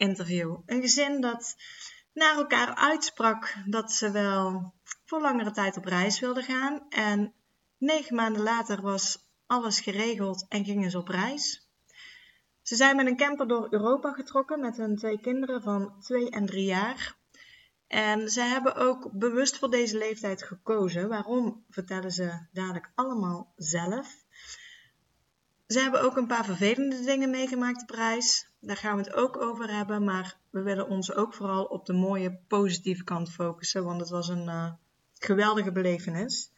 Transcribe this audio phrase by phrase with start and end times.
[0.00, 0.56] interview.
[0.66, 1.56] Een gezin dat
[2.12, 4.72] naar elkaar uitsprak dat ze wel
[5.04, 6.86] voor langere tijd op reis wilden gaan.
[6.88, 7.32] En
[7.78, 11.68] negen maanden later was alles geregeld en gingen ze op reis.
[12.62, 16.46] Ze zijn met een camper door Europa getrokken met hun twee kinderen van twee en
[16.46, 17.16] drie jaar.
[17.86, 21.08] En ze hebben ook bewust voor deze leeftijd gekozen.
[21.08, 24.16] Waarom vertellen ze dadelijk allemaal zelf.
[25.66, 28.49] Ze hebben ook een paar vervelende dingen meegemaakt op reis.
[28.60, 30.04] Daar gaan we het ook over hebben.
[30.04, 33.84] Maar we willen ons ook vooral op de mooie positieve kant focussen.
[33.84, 34.72] Want het was een uh,
[35.18, 36.52] geweldige belevenis.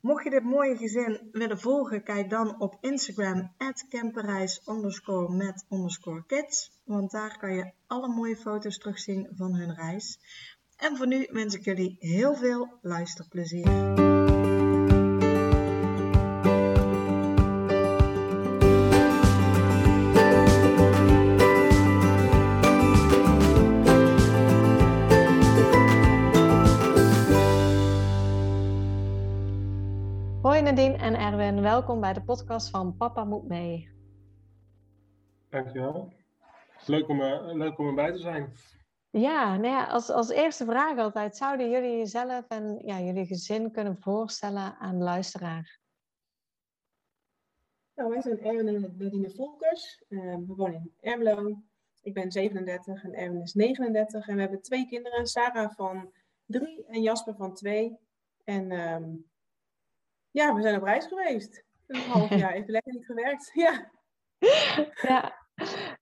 [0.00, 3.52] Mocht je dit mooie gezin willen volgen, kijk dan op Instagram
[3.88, 4.60] camperreis.
[6.84, 10.18] Want daar kan je alle mooie foto's terugzien van hun reis.
[10.76, 14.17] En voor nu wens ik jullie heel veel luisterplezier.
[31.88, 33.90] Welkom bij de podcast van Papa Moet Mee.
[35.48, 36.12] Dankjewel.
[36.86, 38.52] Leuk om, uh, leuk om erbij te zijn.
[39.10, 43.72] Ja, nou ja, als, als eerste vraag altijd, zouden jullie jezelf en ja, jullie gezin
[43.72, 45.80] kunnen voorstellen aan de luisteraar?
[47.94, 50.04] Nou, wij zijn Erwin en Nadine Volkers.
[50.08, 51.62] Uh, we wonen in Ermelo.
[52.02, 54.28] Ik ben 37 en Erwin is 39.
[54.28, 56.12] En we hebben twee kinderen, Sarah van
[56.46, 57.98] 3 en Jasper van 2.
[58.44, 59.26] En um,
[60.30, 61.66] ja, we zijn op reis geweest.
[61.88, 63.50] Een half jaar even lekker niet gewerkt.
[63.64, 63.90] Ja.
[65.02, 65.46] Ja,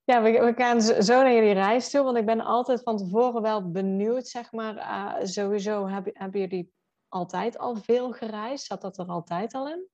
[0.03, 2.03] ja we, we gaan zo naar jullie reis toe.
[2.03, 4.75] Want ik ben altijd van tevoren wel benieuwd, zeg maar.
[4.75, 6.73] Uh, sowieso hebben, hebben jullie
[7.07, 8.65] altijd al veel gereisd?
[8.65, 9.87] Zat dat er altijd al in?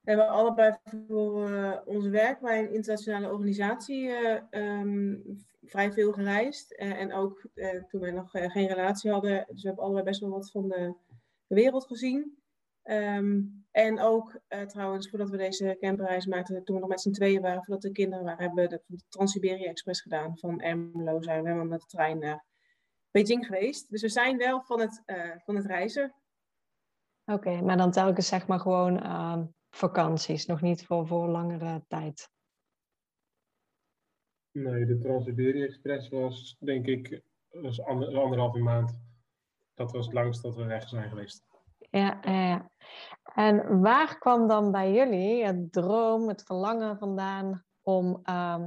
[0.00, 0.76] We hebben allebei
[1.08, 5.22] voor uh, ons werk bij een internationale organisatie uh, um,
[5.62, 6.72] vrij veel gereisd.
[6.74, 7.48] en ook
[7.88, 9.44] toen wij nog geen relatie hadden.
[9.48, 10.94] Dus we hebben allebei best wel wat van de
[11.46, 12.41] wereld gezien.
[12.84, 17.10] Um, en ook uh, trouwens, voordat we deze camperreis maakten, toen we nog met z'n
[17.10, 20.38] tweeën waren, voordat de kinderen waren, hebben we de, de Trans-Siberië Express gedaan.
[20.38, 22.44] Van Ermelo zijn we helemaal met de trein naar
[23.10, 23.90] Beijing geweest.
[23.90, 26.14] Dus we zijn wel van het, uh, van het reizen.
[27.24, 31.84] Oké, okay, maar dan telkens zeg maar gewoon uh, vakanties, nog niet voor, voor langere
[31.88, 32.30] tijd.
[34.50, 39.00] Nee, de Trans-Siberië Express was denk ik was ander, anderhalve maand
[39.74, 41.44] dat was het langst dat we weg zijn geweest.
[41.92, 42.70] Ja, ja.
[43.34, 48.64] En waar kwam dan bij jullie het droom, het verlangen vandaan om uh,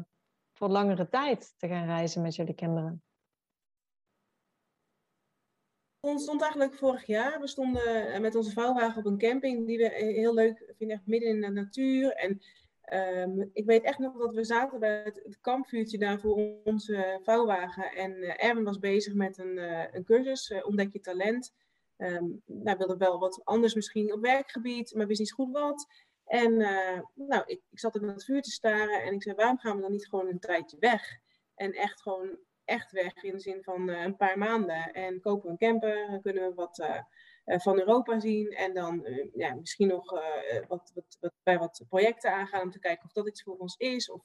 [0.53, 3.03] voor langere tijd te gaan reizen met jullie kinderen?
[5.99, 7.39] Ontstond eigenlijk vorig jaar.
[7.39, 11.07] We stonden eh, met onze vouwwagen op een camping die we heel leuk vinden, echt
[11.07, 12.11] midden in de natuur.
[12.11, 12.41] En
[12.93, 17.91] Um, ik weet echt nog dat we zaten bij het, kampvuurtje daar voor onze vouwwagen.
[17.91, 19.57] En uh, Erwin was bezig met een,
[19.95, 21.53] een cursus, uh, Ontdek je talent.
[21.97, 25.87] Um, nou, wilde wel wat anders misschien op werkgebied, maar wist niet goed wat.
[26.25, 26.57] En
[27.13, 29.81] nou, ik, ik zat in het vuur te staren en ik zei, waarom gaan we
[29.81, 31.17] dan niet gewoon een tijdje weg?
[31.55, 34.93] En echt gewoon echt weg in de zin van een paar maanden.
[34.93, 36.79] En kopen we een camper, dan kunnen we wat
[37.45, 38.49] eh, van Europa zien.
[38.49, 42.71] En dan eh, ja, misschien nog eh, wat, wat, wat, bij wat projecten aangaan om
[42.71, 44.09] te kijken of dat iets voor ons is.
[44.09, 44.21] Of,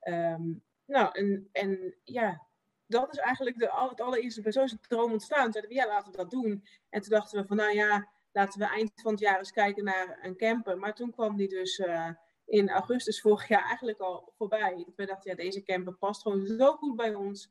[0.00, 2.45] um, nou, en, en ja,
[2.86, 5.52] dat is eigenlijk de, het allereerste bij zo'n droom ontstaan.
[5.52, 6.64] Zeiden we, ja, laten we dat doen.
[6.88, 9.84] En toen dachten we van, nou ja, laten we eind van het jaar eens kijken
[9.84, 10.78] naar een camper.
[10.78, 12.10] Maar toen kwam die dus uh,
[12.44, 14.86] in augustus vorig jaar eigenlijk al voorbij.
[14.96, 17.48] We dachten, ja, deze camper past gewoon zo goed bij ons.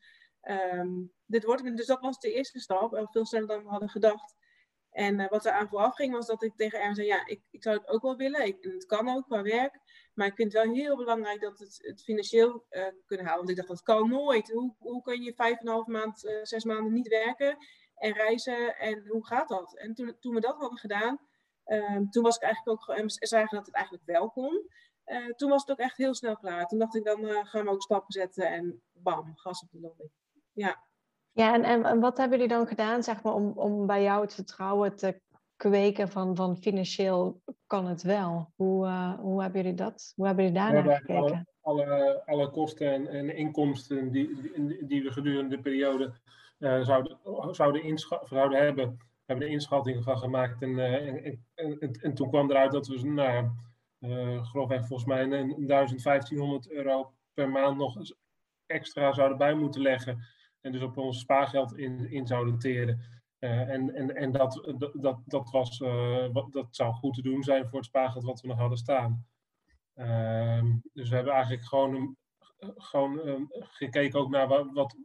[0.73, 4.35] Um, dit wordt, dus dat was de eerste stap, veel sneller dan we hadden gedacht.
[4.95, 7.41] En uh, wat er aan vooraf ging, was dat ik tegen Erwin zei: Ja, ik,
[7.51, 8.45] ik zou het ook wel willen.
[8.45, 9.79] Ik, en het kan ook qua werk.
[10.13, 13.45] Maar ik vind het wel heel belangrijk dat het, het financieel uh, kunnen halen.
[13.45, 14.51] Want ik dacht: Dat kan nooit.
[14.51, 17.57] Hoe, hoe kun je vijf en een half maand, uh, zes maanden niet werken
[17.95, 18.77] en reizen?
[18.77, 19.77] En hoe gaat dat?
[19.77, 21.19] En toen, toen we dat hadden gedaan,
[21.63, 22.97] ehm, toen was ik eigenlijk ook.
[22.97, 24.69] En zagen dat het eigenlijk wel kon.
[25.35, 26.65] toen was het ook echt heel snel klaar.
[26.65, 30.07] Toen dacht ik: Dan gaan we ook stappen zetten en bam, gas op de lobby.
[30.53, 30.83] Ja.
[31.35, 34.21] Ja, en, en, en, wat hebben jullie dan gedaan zeg maar, om, om bij jou
[34.21, 35.21] het vertrouwen te
[35.55, 38.51] kweken van, van financieel kan het wel?
[38.55, 38.87] Hoe,
[39.19, 40.13] hoe hebben jullie dat?
[40.15, 41.47] Hoe hebben jullie daar naar gekeken?
[41.61, 46.13] Alle, alle, kosten en, en inkomsten die, die, die, we gedurende de periode
[46.59, 47.17] zouden,
[47.51, 50.61] zouden, zouden hebben, hebben de inschatting van gemaakt.
[50.61, 53.49] En, en, en, en, toen kwam eruit dat we nou,
[54.43, 57.97] grofweg volgens mij een 1500 euro per maand nog
[58.65, 60.23] extra zouden bij moeten leggen.
[60.65, 63.01] En dus op ons spaargeld in, in zouden teren.
[63.39, 67.67] Uh, en en, en dat, dat, dat, was, uh, dat zou goed te doen zijn
[67.67, 69.25] voor het spaargeld wat we nog hadden staan.
[69.95, 70.63] Uh,
[70.93, 72.17] dus we hebben eigenlijk gewoon,
[72.75, 74.95] gewoon ehm, gekeken ook naar wat, wat,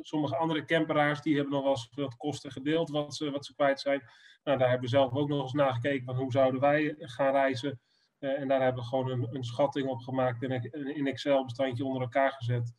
[0.00, 3.54] sommige andere camperaars die hebben nog wel eens wat kosten gedeeld wat ze, wat ze
[3.54, 4.02] kwijt zijn.
[4.42, 7.32] Nou, daar hebben we zelf ook nog eens naar gekeken van hoe zouden wij gaan
[7.32, 7.80] reizen.
[8.18, 11.44] Uh, en daar hebben we gewoon een, een schatting op gemaakt en een, in Excel
[11.44, 12.72] bestandje onder elkaar gezet.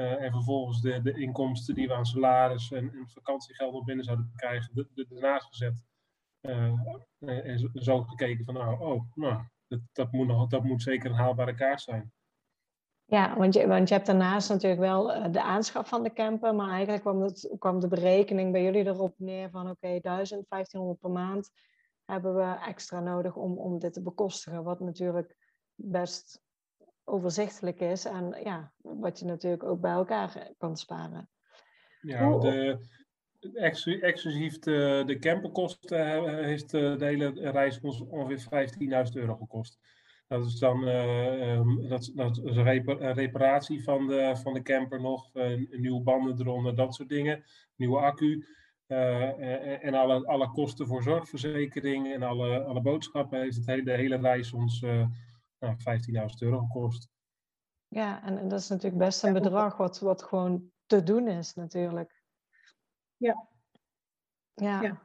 [0.00, 4.04] Uh, en vervolgens de, de inkomsten die we aan salaris en, en vakantiegeld nog binnen
[4.04, 5.82] zouden krijgen, ernaast gezet.
[6.40, 6.72] Uh,
[7.18, 11.16] en zo gekeken van, nou, oh, nou, dat, dat, moet nog, dat moet zeker een
[11.16, 12.12] haalbare kaart zijn.
[13.04, 16.70] Ja, want je, want je hebt daarnaast natuurlijk wel de aanschaf van de camper, maar
[16.70, 21.00] eigenlijk kwam, het, kwam de berekening bij jullie erop neer van, oké, okay, 1000, 1500
[21.00, 21.50] per maand
[22.04, 24.62] hebben we extra nodig om, om dit te bekostigen.
[24.62, 25.36] Wat natuurlijk
[25.74, 26.42] best
[27.10, 31.28] overzichtelijk is en ja, wat je natuurlijk ook bij elkaar kan sparen.
[32.00, 32.78] Ja, de,
[34.00, 38.68] exclusief de, de camperkosten heeft de hele reis ons ongeveer
[39.08, 39.78] 15.000 euro gekost.
[40.30, 45.30] Dat is dan uh, dat, dat is een reparatie van de, van de camper nog,
[45.32, 47.44] een, nieuwe banden eronder, dat soort dingen,
[47.76, 48.46] nieuwe accu.
[48.86, 53.92] Uh, en alle, alle kosten voor zorgverzekering en alle, alle boodschappen heeft het hele, de
[53.92, 55.06] hele reis ons uh,
[55.60, 57.08] nou, 15.000 euro gekost.
[57.88, 61.54] Ja, en, en, dat is natuurlijk best een bedrag wat, wat gewoon te doen is
[61.54, 62.22] natuurlijk.
[63.16, 63.48] Ja.
[64.54, 64.82] Ja.
[64.82, 65.02] ja.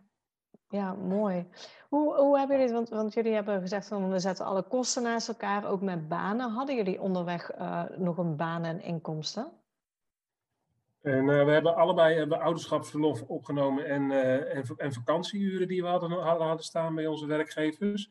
[0.68, 1.48] ja mooi.
[1.90, 5.04] Hoe, hoe hebben jullie het, want, want jullie hebben gezegd van we zetten alle kosten
[5.04, 6.52] naast elkaar, ook met banen.
[6.52, 7.52] Hadden jullie onderweg
[7.98, 9.52] nog een baan en inkomsten?
[11.06, 15.88] En uh, we hebben allebei hebben ouderschapsverlof opgenomen en, uh, en, en, vakantieuren die we
[15.88, 18.10] hadden, hadden, staan bij onze werkgevers.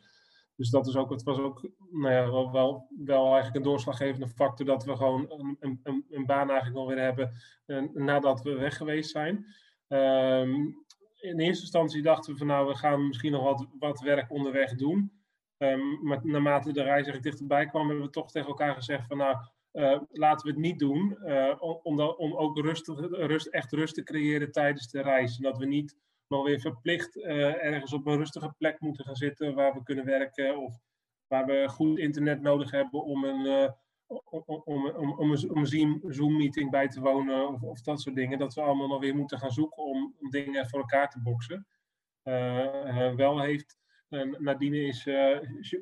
[0.57, 4.29] Dus dat is ook, het was ook nou ja, wel, wel, wel eigenlijk een doorslaggevende
[4.29, 5.27] factor dat we gewoon
[5.61, 7.33] een, een, een baan eigenlijk nog weer hebben
[7.67, 9.47] uh, nadat we weg geweest zijn.
[9.89, 10.83] Um,
[11.21, 14.75] in eerste instantie dachten we van nou, we gaan misschien nog wat, wat werk onderweg
[14.75, 15.13] doen.
[15.59, 19.17] Um, maar naarmate de reis er dichterbij kwam, hebben we toch tegen elkaar gezegd van
[19.17, 19.37] nou,
[19.73, 24.03] uh, laten we het niet doen, uh, om, om ook rust, rust, echt rust te
[24.03, 25.37] creëren tijdens de reis.
[25.37, 25.97] En dat we niet
[26.29, 30.05] nog weer verplicht uh, ergens op een rustige plek moeten gaan zitten waar we kunnen
[30.05, 30.79] werken of
[31.27, 33.75] waar we goed internet nodig hebben om een,
[34.07, 38.39] om, om, om, om, een Zoom-meeting bij te wonen of, of, dat soort dingen.
[38.39, 41.67] Dat we allemaal nog weer moeten gaan zoeken om, om dingen voor elkaar te boksen.
[43.17, 43.79] wel heeft
[44.39, 45.05] Nadine is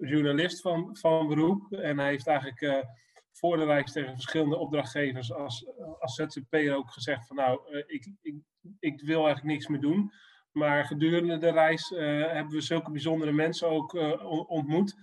[0.01, 2.87] journalist van, van beroep en hij heeft eigenlijk
[3.33, 5.67] voor de reis tegen verschillende opdrachtgevers als,
[5.99, 8.35] als ZZP'er ook gezegd van nou, ik, ik,
[8.79, 10.13] ik wil eigenlijk niks meer doen.
[10.53, 11.99] Maar gedurende de reis uh,
[12.33, 14.97] hebben we zulke bijzondere mensen ook uh, ontmoet.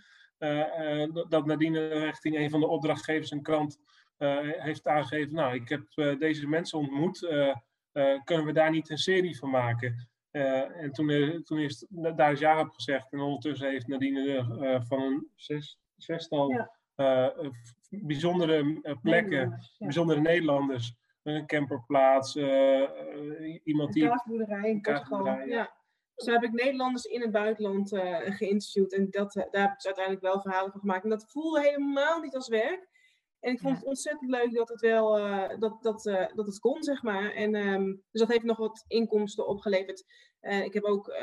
[1.29, 3.79] dat Nadine richting een van de opdrachtgevers een krant
[4.57, 5.35] heeft aangegeven.
[5.35, 7.19] Nou, ik heb deze mensen ontmoet.
[8.23, 10.07] kunnen we daar niet een serie van maken?
[10.31, 13.11] en toen, toen is daar is ja op gezegd.
[13.11, 14.45] En ondertussen heeft Nadine
[14.87, 16.71] van een zes, zestal ja
[17.89, 20.95] bijzondere eh, plekken, bijzondere Nederlanders.
[21.29, 24.03] Een camperplaats, uh, iemand die...
[24.03, 25.77] Een kaasboerderij in Portugal, ja.
[26.15, 28.93] Dus daar heb ik Nederlanders in het buitenland uh, geïnterviewd.
[28.93, 31.03] En dat, daar heb ik uiteindelijk wel verhalen van gemaakt.
[31.03, 32.87] En dat voelde helemaal niet als werk.
[33.39, 36.59] En ik vond het ontzettend leuk dat het wel uh, dat, dat, uh, dat het
[36.59, 37.31] kon, zeg maar.
[37.31, 40.03] En, um, dus dat heeft nog wat inkomsten opgeleverd.
[40.41, 41.13] Uh, ik heb ook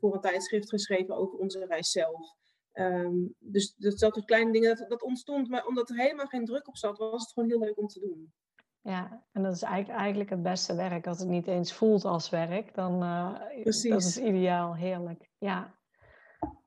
[0.00, 2.34] voor een tijdschrift geschreven over onze reis zelf.
[2.72, 5.48] Um, dus dat soort kleine dingen, dat, dat ontstond.
[5.48, 8.00] Maar omdat er helemaal geen druk op zat, was het gewoon heel leuk om te
[8.00, 8.32] doen.
[8.82, 11.06] Ja, en dat is eigenlijk, eigenlijk het beste werk.
[11.06, 13.34] Als het niet eens voelt als werk, dan uh,
[13.64, 15.30] dat is ideaal, heerlijk.
[15.38, 15.74] Ja,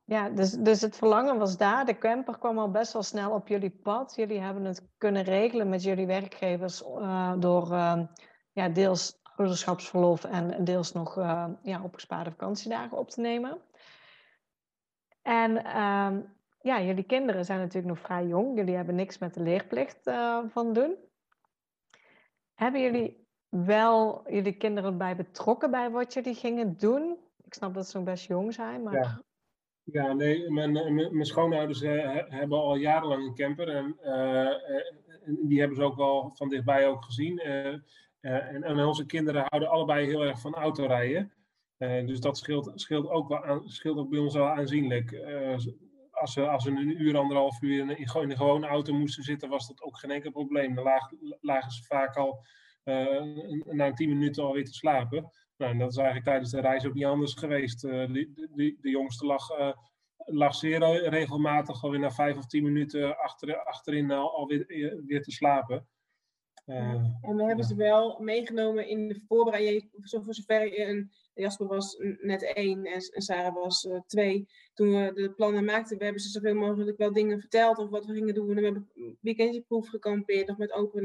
[0.04, 1.84] ja dus, dus het verlangen was daar.
[1.84, 4.14] De camper kwam al best wel snel op jullie pad.
[4.14, 8.00] Jullie hebben het kunnen regelen met jullie werkgevers uh, door uh,
[8.52, 13.58] ja, deels ouderschapsverlof en deels nog uh, ja, opgespaarde vakantiedagen op te nemen.
[15.22, 16.20] En ehm,
[16.60, 18.56] ja, jullie kinderen zijn natuurlijk nog vrij jong.
[18.56, 20.10] Jullie hebben niks met de leerplicht
[20.48, 21.05] van doen.
[22.56, 27.16] Hebben jullie wel jullie kinderen bij betrokken bij wat jullie gingen doen?
[27.44, 28.94] Ik snap dat ze nog best jong zijn, maar...
[28.94, 29.24] Ja.
[29.92, 34.50] Ja, nee, mijn, mijn schoonouders uh, hebben al jarenlang een camper en uh,
[35.48, 37.38] die hebben ze ook wel van dichtbij ook gezien.
[38.20, 41.32] En, en, onze kinderen houden allebei heel erg van autorijden.
[41.78, 45.10] Dus dat scheelt, scheelt, ook wel aan, scheelt ook bij ons wel aanzienlijk.
[46.16, 49.48] Als, we, als we een uur, anderhalf uur in, in, de gewone auto moesten zitten,
[49.48, 50.74] was dat ook geen enkel probleem.
[50.74, 50.84] Dan
[51.40, 52.44] lagen ze vaak al
[53.64, 55.30] na tien minuten alweer te slapen.
[55.56, 57.80] Nou, en dat is eigenlijk tijdens de reis ook niet anders geweest.
[57.80, 59.74] de, de, de jongste lag
[60.26, 64.64] lag zeer regelmatig alweer na vijf of tien minuten achter, achterin al, alweer
[65.06, 65.86] weer te slapen.
[66.66, 71.96] Uh, en we hebben ze wel meegenomen in de voorbereiding, voor zover een, Jasper was
[72.20, 74.48] net één en, en Sarah was uh, twee.
[74.74, 78.06] Toen we de plannen maakten, we hebben ze zoveel mogelijk wel dingen verteld over wat
[78.06, 78.54] we gingen doen.
[78.54, 81.02] We hebben weekendjeproef gekampeerd, nog met open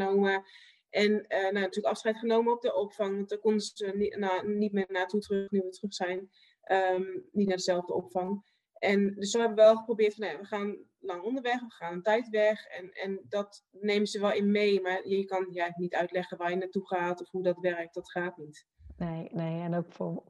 [0.90, 4.56] En uh, nou, natuurlijk afscheid genomen op de opvang, want daar konden ze niet, nou,
[4.56, 6.30] niet meer naartoe terug, nu we terug zijn.
[6.72, 8.44] Um, niet naar dezelfde opvang.
[8.82, 11.94] En dus zo hebben we wel geprobeerd van, nou we gaan lang onderweg, we gaan
[11.94, 12.66] een tijd weg.
[12.66, 16.50] En, en dat nemen ze wel in mee, maar je kan ja, niet uitleggen waar
[16.50, 17.94] je naartoe gaat of hoe dat werkt.
[17.94, 18.66] Dat gaat niet.
[18.98, 19.62] Nee, nee.
[19.62, 20.24] en ook voor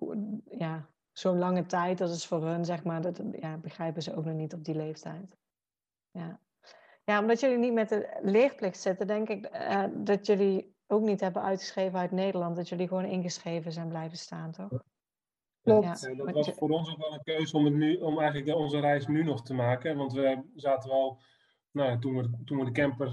[0.50, 4.26] ja, zo'n lange tijd, dat is voor hun, zeg maar, dat ja, begrijpen ze ook
[4.26, 5.38] nog niet op die leeftijd.
[6.12, 6.40] Ja.
[7.04, 11.20] ja, omdat jullie niet met de leerplicht zitten, denk ik uh, dat jullie ook niet
[11.20, 14.84] hebben uitgeschreven uit Nederland, dat jullie gewoon ingeschreven zijn blijven staan, toch?
[15.62, 16.02] Klopt.
[16.02, 18.80] Ja, dat was voor ons ook wel een keuze om, het nu, om eigenlijk onze
[18.80, 19.98] reis nu nog te maken.
[19.98, 21.20] Want we zaten wel,
[21.72, 23.12] nou, toen, we, toen we de camper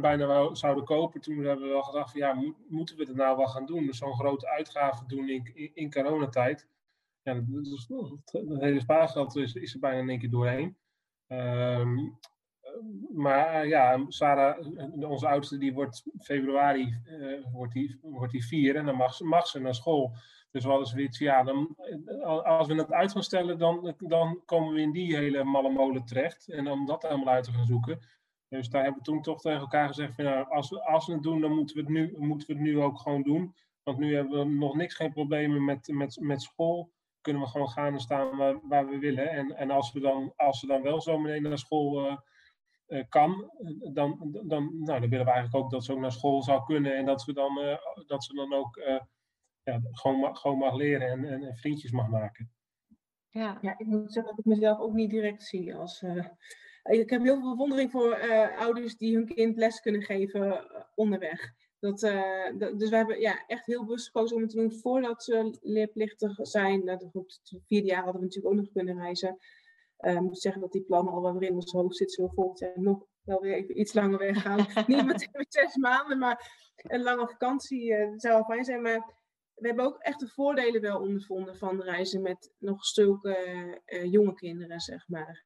[0.00, 3.46] bijna zouden kopen, toen hebben we wel gedacht van ja, moeten we het nou wel
[3.46, 3.86] gaan doen?
[3.86, 6.68] Dus zo'n grote uitgave doen in, in, in coronatijd.
[7.22, 7.88] Ja, dus,
[8.30, 10.76] het hele spaargeld is, is er bijna in één keer doorheen.
[11.28, 12.18] Um,
[13.14, 14.66] maar ja, Sarah,
[15.10, 19.24] onze oudste, die wordt februari uh, wordt die, wordt die vier en dan mag ze,
[19.24, 20.12] mag ze naar school.
[20.50, 21.76] Dus we hadden zoiets, ja, dan,
[22.44, 26.04] als we het uit gaan stellen, dan, dan komen we in die hele malle molen
[26.04, 26.48] terecht.
[26.48, 28.00] En om dat helemaal uit te gaan zoeken.
[28.48, 31.12] Dus daar hebben we toen toch tegen elkaar gezegd, van, nou, als, we, als we
[31.12, 33.54] het doen, dan moeten we het, nu, moeten we het nu ook gewoon doen.
[33.82, 36.92] Want nu hebben we nog niks, geen problemen met, met, met school.
[37.20, 39.30] Kunnen we gewoon gaan en staan waar, waar we willen.
[39.30, 42.16] En, en als, we dan, als we dan wel zo meteen naar school uh,
[42.88, 43.50] uh, kan,
[43.92, 46.96] dan, dan, nou, dan willen we eigenlijk ook dat ze ook naar school zou kunnen.
[46.96, 47.76] En dat, we dan, uh,
[48.06, 48.80] dat ze dan ook
[49.62, 52.50] ja, gewoon, gewoon mag leren en, en, en, vriendjes mag maken.
[53.28, 53.58] Ja.
[53.60, 56.02] ja, ik moet zeggen dat ik mezelf ook niet direct zie als.
[56.02, 56.26] Uh,
[56.82, 60.60] ik heb heel veel bewondering voor uh, ouders die hun kind les kunnen geven uh,
[60.94, 61.52] onderweg.
[61.78, 62.00] Dat,
[62.78, 66.38] dus we hebben ja, echt heel bewust gekozen om het te doen voordat ze leerplichtig
[66.42, 66.84] zijn.
[66.84, 69.38] Nou, op het vierde jaar hadden we natuurlijk ook nog kunnen reizen.
[69.96, 72.24] ik moet zeggen dat die plannen al wel weer in ons hoofd zitten.
[72.24, 74.56] Zo volgend jaar nog wel weer even iets langer weggaan.
[74.86, 78.82] Niet meteen met zes maanden, maar een lange vakantie zou wel fijn zijn.
[78.82, 79.19] Maar
[79.60, 84.34] we hebben ook echt de voordelen wel ondervonden van reizen met nog zulke uh, jonge
[84.34, 85.44] kinderen, zeg maar.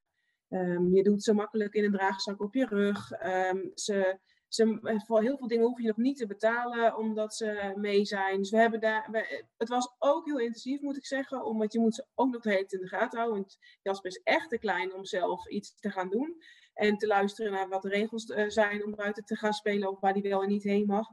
[0.49, 3.11] Um, je doet zo makkelijk in een draagzak op je rug.
[3.25, 4.19] Um, ze,
[4.49, 8.39] ze, voor heel veel dingen hoef je nog niet te betalen omdat ze mee zijn.
[8.39, 11.95] Dus we hebben daar, het was ook heel intensief, moet ik zeggen, omdat je moet
[11.95, 13.41] ze ook nog de hele tijd in de gaten houden.
[13.41, 16.37] Want Jasper is echt te klein om zelf iets te gaan doen.
[16.75, 20.01] En te luisteren naar wat de regels uh, zijn om buiten te gaan spelen of
[20.01, 21.09] waar die wel en niet heen mag.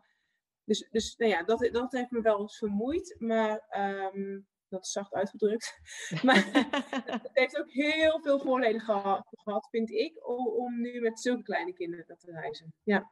[0.65, 3.65] Dus, dus nou ja, dat, dat heeft me wel eens vermoeid, maar
[4.13, 5.79] um, dat is zacht uitgedrukt.
[6.25, 6.67] maar
[7.11, 11.73] het heeft ook heel veel voordelen gehad, vind ik, om, om, nu met zulke kleine
[11.73, 12.73] kinderen te reizen.
[12.83, 13.11] Ja.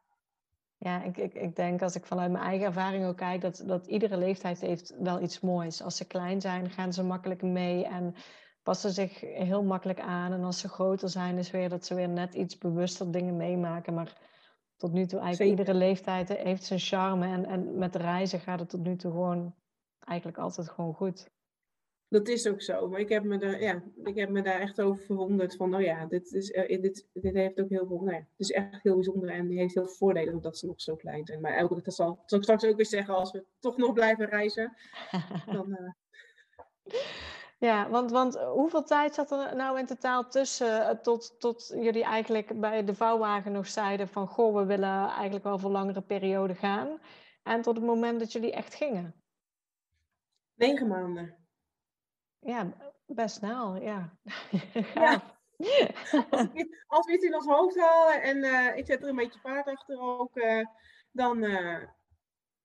[0.77, 3.87] Ja, ik, ik, ik denk als ik vanuit mijn eigen ervaring ook kijk, dat, dat
[3.87, 5.81] iedere leeftijd heeft wel iets moois.
[5.81, 8.15] Als ze klein zijn, gaan ze makkelijk mee en
[8.63, 10.33] passen zich heel makkelijk aan.
[10.33, 13.93] En als ze groter zijn, is weer dat ze weer net iets bewuster dingen meemaken.
[13.93, 14.17] Maar
[14.79, 17.27] tot nu toe eigenlijk iedere leeftijd heeft zijn charme.
[17.27, 19.55] En, en met reizen gaat het tot nu toe gewoon
[20.00, 21.29] eigenlijk altijd gewoon goed.
[22.07, 22.88] Dat is ook zo.
[22.89, 25.55] Maar ik heb me daar, ja, ik heb me daar echt over verwonderd.
[25.55, 27.98] Van, oh ja, dit, is, uh, dit, dit heeft ook heel veel.
[27.98, 30.81] Nou ja, het is echt heel bijzonder en heeft heel veel voordelen omdat ze nog
[30.81, 31.41] zo klein zijn.
[31.41, 34.25] Maar elke, dat zal, zal ik straks ook weer zeggen als we toch nog blijven
[34.25, 34.74] reizen.
[35.53, 35.91] dan, uh...
[37.59, 42.03] Ja, want, want hoeveel tijd zat er nou in totaal tussen uh, tot, tot jullie
[42.03, 46.55] eigenlijk bij de vouwwagen nog zeiden van goh, we willen eigenlijk wel voor langere periode
[46.55, 46.99] gaan.
[47.43, 49.23] En tot het moment dat jullie echt gingen?
[50.55, 51.47] Negen maanden.
[52.39, 52.73] Ja,
[53.05, 54.17] best snel, ja.
[54.93, 55.21] ja.
[56.87, 59.67] als, we iets in ons hoofd halen en uh, ik zet er een beetje paard
[59.67, 60.65] achter ook, uh,
[61.11, 61.43] dan,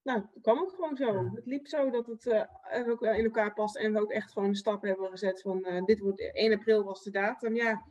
[0.04, 1.30] nou, dat kwam ook gewoon zo.
[1.34, 4.48] Het liep zo dat het uh, ook in elkaar past en we ook echt gewoon
[4.48, 7.54] een stap hebben gezet van uh, dit wordt 1 april was de datum.
[7.54, 7.84] Ja,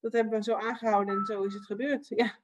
[0.00, 2.08] dat hebben we zo aangehouden en zo is het gebeurd.
[2.08, 2.34] Ja,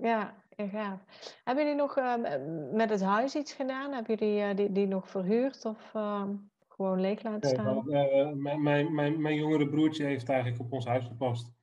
[0.00, 1.00] ja, gaaf.
[1.44, 2.14] Hebben jullie nog uh,
[2.72, 3.92] met het huis iets gedaan?
[3.92, 5.90] Hebben jullie die, die nog verhuurd of
[6.68, 7.82] gewoon leeg laten staan?
[8.42, 11.53] mijn, mijn, mijn, mijn jongere broertje heeft eigenlijk op ons huis gepast.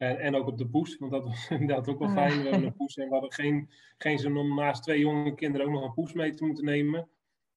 [0.00, 2.14] En, en ook op de poes, want dat was inderdaad ook wel ah.
[2.14, 2.42] fijn.
[2.42, 5.66] We hebben een poes en we hadden geen, geen zin om naast twee jonge kinderen
[5.66, 7.08] ook nog een poes mee te moeten nemen.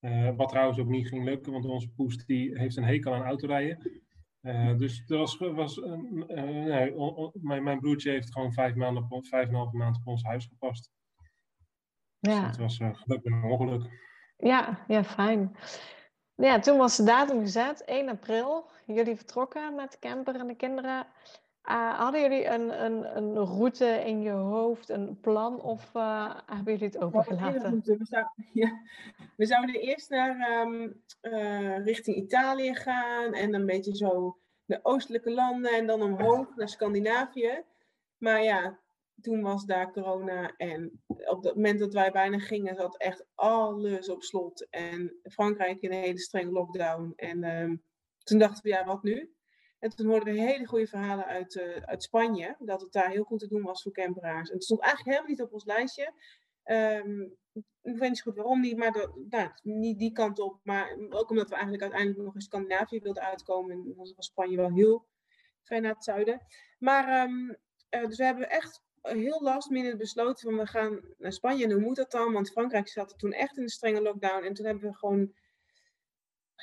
[0.01, 3.23] Uh, wat trouwens ook niet ging lukken, want onze poes die heeft een hekel aan
[3.23, 4.01] autorijden.
[4.41, 5.91] Uh, dus er was, was uh,
[6.27, 6.93] nee,
[7.33, 10.45] mijn, mijn broertje heeft gewoon vijf maanden, vijf en een halve maand op ons huis
[10.45, 10.91] gepast.
[12.19, 12.39] Ja.
[12.39, 13.89] Dus het was gelukkig een ongeluk.
[14.37, 15.55] Ja, ja, fijn.
[16.35, 18.69] Ja, toen was de datum gezet, 1 april.
[18.85, 21.07] Jullie vertrokken met de camper en de kinderen.
[21.69, 26.73] Uh, hadden jullie een, een, een route in je hoofd, een plan, of uh, hebben
[26.73, 27.81] jullie het overgelaten?
[27.83, 28.25] We, zou,
[28.63, 28.81] ja,
[29.35, 35.31] we zouden eerst naar um, uh, richting Italië gaan en een beetje zo de oostelijke
[35.31, 37.63] landen en dan omhoog naar Scandinavië.
[38.17, 38.79] Maar ja,
[39.21, 44.09] toen was daar corona en op het moment dat wij bijna gingen zat echt alles
[44.09, 44.67] op slot.
[44.69, 47.13] En Frankrijk in een hele strenge lockdown.
[47.15, 47.83] En um,
[48.23, 49.33] toen dachten we, ja, wat nu?
[49.83, 53.23] En toen hoorden we hele goede verhalen uit, uh, uit Spanje, dat het daar heel
[53.23, 54.49] goed te doen was voor camperaars.
[54.49, 56.13] En het stond eigenlijk helemaal niet op ons lijstje.
[56.65, 57.37] Um,
[57.81, 60.59] ik weet niet goed waarom niet, maar nou, niet die kant op.
[60.63, 63.71] Maar ook omdat we eigenlijk uiteindelijk nog in Scandinavië wilden uitkomen.
[63.71, 65.07] En dan was Spanje wel heel
[65.63, 66.41] ver naar het zuiden.
[66.79, 67.57] Maar um,
[67.89, 71.63] uh, dus we hebben echt heel last minute besloten van we gaan naar Spanje.
[71.63, 72.33] En hoe moet dat dan?
[72.33, 74.45] Want Frankrijk zat toen echt in een strenge lockdown.
[74.45, 75.33] En toen hebben we gewoon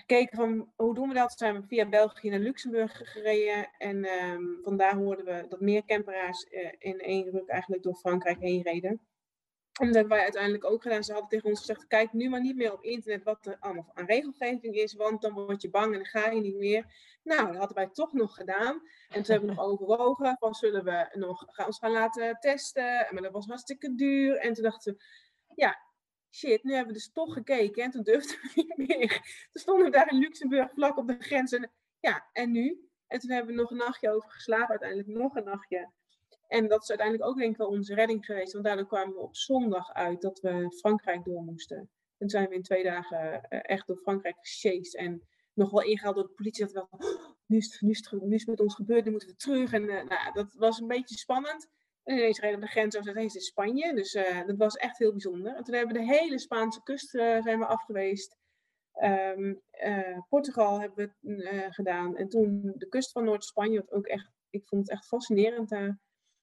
[0.01, 1.33] gekeken van hoe doen we dat.
[1.39, 3.71] Zijn we via België naar Luxemburg gereden.
[3.79, 8.41] En um, vandaar hoorden we dat meer camperaars uh, in één ruk eigenlijk door Frankrijk
[8.41, 9.01] heen reden.
[9.81, 11.05] En dat hebben wij uiteindelijk ook gedaan.
[11.05, 13.91] Ze hadden tegen ons gezegd: kijk nu maar niet meer op internet wat er allemaal
[13.95, 16.85] aan regelgeving is, want dan word je bang en dan ga je niet meer.
[17.23, 18.83] Nou, dat hadden wij toch nog gedaan.
[19.09, 23.07] En toen hebben we nog overwogen: van zullen we nog gaan, ons gaan laten testen?
[23.11, 24.37] Maar dat was hartstikke duur.
[24.37, 25.05] En toen dachten we:
[25.55, 25.79] ja,
[26.31, 27.83] shit, nu hebben we dus toch gekeken.
[27.83, 29.09] En toen durfden we niet meer.
[29.51, 31.53] Toen stonden we daar in Luxemburg vlak op de grens.
[31.53, 31.71] En
[32.01, 32.89] ja, en nu?
[33.07, 35.91] En toen hebben we nog een nachtje over geslapen, uiteindelijk nog een nachtje.
[36.47, 38.53] En dat is uiteindelijk ook denk ik wel onze redding geweest.
[38.53, 41.79] Want daardoor kwamen we op zondag uit dat we Frankrijk door moesten.
[41.79, 44.95] En toen zijn we in twee dagen eh, echt door Frankrijk gesjeest.
[44.95, 45.23] En
[45.55, 46.65] nog wel ingehaald door de politie.
[46.65, 48.75] Dat we wel, oh, nu, is het, nu, is het, nu is het met ons
[48.75, 49.73] gebeurd, nu moeten we terug.
[49.73, 51.69] En uh, nou, dat was een beetje spannend.
[52.11, 53.17] En ineens reden we de grens over.
[53.17, 53.95] Het is Spanje.
[53.95, 55.55] Dus uh, dat was echt heel bijzonder.
[55.55, 58.37] En toen hebben we de hele Spaanse kust zijn we afgeweest.
[59.03, 59.63] Um,
[60.29, 62.17] Portugal hebben we gedaan.
[62.17, 63.81] En toen de kust van Noord-Spanje.
[63.81, 65.99] Wat ook echt, ik vond het echt fascinerend daar.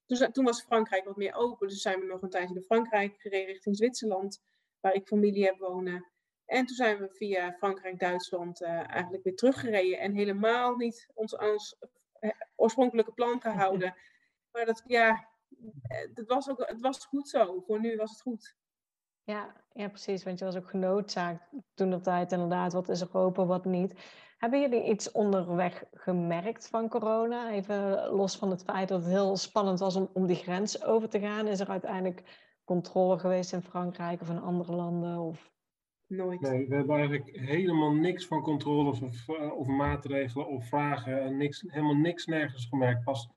[0.05, 1.67] Dus toen was Frankrijk wat meer open.
[1.67, 4.41] Dus zijn we nog een tijdje naar Frankrijk gereden richting Zwitserland,
[4.79, 6.11] waar ik familie heb wonen.
[6.45, 9.99] En toen zijn we via Frankrijk, Duitsland eigenlijk weer teruggereden.
[9.99, 11.77] En helemaal niet ons, ons
[12.55, 13.95] oorspronkelijke plan gehouden.
[14.51, 15.27] Maar dat, ja,
[15.81, 17.63] eh, dat was ook, het was goed zo.
[17.65, 18.55] Voor nu was het goed.
[19.23, 20.23] Ja, ja, precies.
[20.23, 22.73] Want je was ook genoodzaakt toen op tijd inderdaad.
[22.73, 23.95] Wat is er open, wat niet.
[24.37, 27.51] Hebben jullie iets onderweg gemerkt van corona?
[27.51, 31.09] Even los van het feit dat het heel spannend was om, om die grens over
[31.09, 31.47] te gaan.
[31.47, 32.23] Is er uiteindelijk
[32.63, 35.19] controle geweest in Frankrijk of in andere landen?
[35.19, 35.51] Of...
[36.07, 36.41] Nooit.
[36.41, 41.37] Nee, we hebben eigenlijk helemaal niks van controles of, of maatregelen of vragen.
[41.37, 43.03] Niks, helemaal niks nergens gemerkt.
[43.03, 43.29] Pas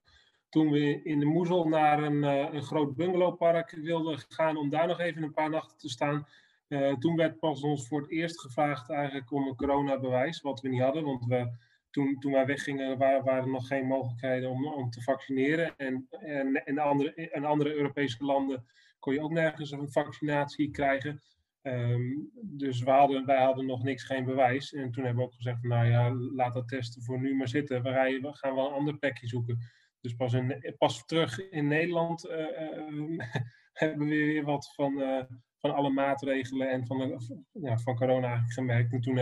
[0.50, 4.86] toen we in de Moezel naar een, uh, een groot bungalowpark wilden gaan om daar
[4.86, 6.26] nog even een paar nachten te staan,
[6.68, 10.68] uh, toen werd pas ons voor het eerst gevraagd eigenlijk om een coronabewijs, wat we
[10.68, 11.50] niet hadden, want we,
[11.90, 15.74] toen, toen wij weggingen waren, waren er nog geen mogelijkheden om, om te vaccineren.
[15.76, 18.64] En, en in, andere, in andere Europese landen
[18.98, 21.20] kon je ook nergens een vaccinatie krijgen.
[21.62, 24.72] Um, dus we hadden, wij hadden nog niks, geen bewijs.
[24.72, 27.82] En toen hebben we ook gezegd, nou ja, laat dat testen voor nu maar zitten.
[27.82, 29.58] We, rijden, we gaan wel een ander plekje zoeken.
[30.00, 30.36] Dus pas,
[30.78, 33.18] pas terug in Nederland uh, uh,
[33.72, 35.22] hebben we weer wat van, uh,
[35.58, 38.92] van alle maatregelen en van, de, ja, van corona eigenlijk gemerkt.
[38.92, 39.16] En toen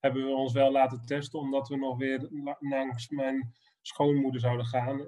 [0.00, 5.04] hebben we ons wel laten testen, omdat we nog weer langs mijn schoonmoeder zouden gaan,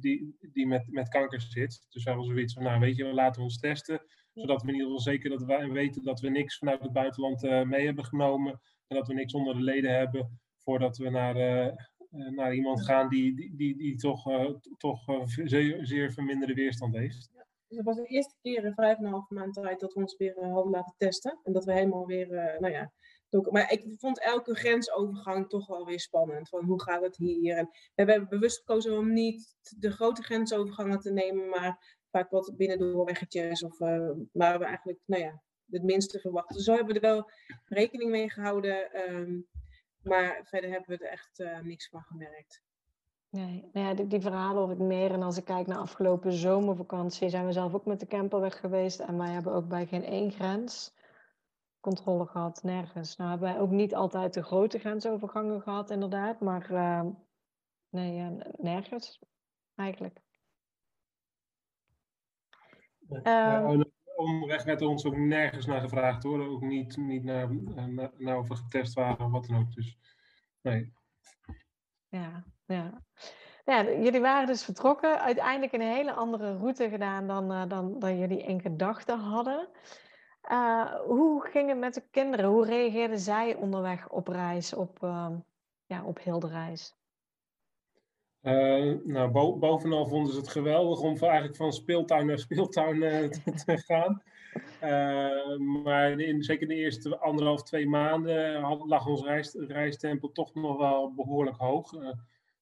[0.00, 1.86] die, die met, met kanker zit.
[1.88, 4.02] Dus we hebben zoiets van, nou weet je, we laten ons testen,
[4.34, 7.84] zodat we in ieder geval zeker dat weten dat we niks vanuit het buitenland mee
[7.84, 11.74] hebben genomen en dat we niks onder de leden hebben voordat we naar eh,
[12.16, 16.94] naar iemand gaan die, die, die, die toch, uh, toch uh, zeer, zeer verminderde weerstand
[16.94, 17.30] heeft.
[17.68, 20.00] Dus het was de eerste keer in vijf en een half maand tijd dat we
[20.00, 21.38] ons weer hadden laten testen.
[21.42, 22.92] En dat we helemaal weer, nou ja,
[23.50, 26.48] maar ik vond elke grensovergang toch wel weer spannend.
[26.48, 27.56] Van hoe gaat het hier?
[27.56, 32.54] En we hebben bewust gekozen om niet de grote grensovergangen te nemen, maar vaak wat
[32.56, 36.60] binnendoorweggetjes of uh, waar we eigenlijk, nou ja, het minste verwachten.
[36.60, 37.30] Zo hebben we er wel
[37.64, 39.10] rekening mee gehouden.
[39.10, 39.46] Um,
[40.06, 42.62] maar verder hebben we er echt uh, niks van gemerkt.
[43.30, 45.12] Nee, nou ja, die, die, verhalen hoor ik meer.
[45.12, 48.60] En als ik kijk naar afgelopen zomervakantie, zijn we zelf ook met de camper weg
[48.60, 49.00] geweest.
[49.00, 50.94] En wij hebben ook bij geen één grens
[51.80, 53.16] controle gehad, nergens.
[53.16, 56.40] Nou hebben wij ook niet altijd de grote grensovergangen gehad, inderdaad.
[56.40, 57.02] Maar uh,
[57.88, 59.20] nee, ja, nergens
[59.74, 60.20] eigenlijk.
[63.22, 66.46] Ja, um, omweg werd ons ook nergens naar gevraagd hoor.
[66.46, 69.74] Ook niet, niet naar, naar, naar of we getest waren of wat dan ook.
[69.74, 69.98] Dus
[70.62, 70.92] nee.
[72.08, 73.02] ja, ja.
[73.64, 78.18] Ja, jullie waren dus vertrokken, uiteindelijk een hele andere route gedaan dan, uh, dan, dan
[78.18, 79.68] jullie in gedachten hadden.
[80.50, 82.50] Uh, hoe ging het met de kinderen?
[82.50, 85.30] Hoe reageerden zij onderweg op reis, op, uh,
[85.86, 86.94] ja, op heel de reis?
[89.04, 93.78] Nou, bo bovenal vonden ze het geweldig om eigenlijk van speeltuin naar speeltuin te, te,
[93.78, 94.22] gaan.
[95.82, 101.14] maar in, zeker de eerste anderhalf, twee maanden lag ons reis, reistempel toch nog wel
[101.14, 101.92] behoorlijk hoog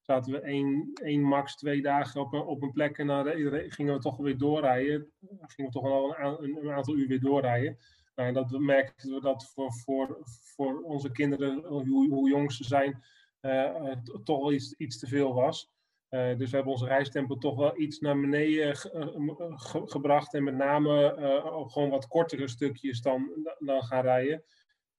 [0.05, 3.27] zaten we één, één max twee dagen op een, plek en dan
[3.69, 5.13] gingen we toch weer doorrijden.
[5.41, 7.79] Gingen we toch wel een, een aantal uur weer doorrijden.
[8.15, 13.03] Nou, dat merkten we dat voor, voor, voor onze kinderen, hoe, jong ze zijn,
[13.43, 13.93] uh,
[14.25, 15.73] toch wel iets, iets te veel was.
[16.15, 20.35] Uh, dus we hebben onze reistempo toch wel iets naar beneden ge, gebracht.
[20.35, 24.45] En met name uh, gewoon wat kortere stukjes dan, dan gaan rijden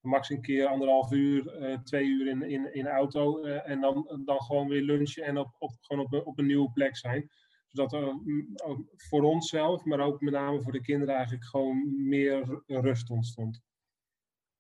[0.06, 3.44] max een keer anderhalf uur, twee uur in, in, in de auto.
[3.44, 6.72] En dan, dan gewoon weer lunchen en op, op, gewoon op, een, op een nieuwe
[6.72, 7.30] plek zijn.
[7.70, 12.62] Zodat er uh, voor onszelf, maar ook met name voor de kinderen eigenlijk gewoon meer
[12.66, 13.62] rust ontstond.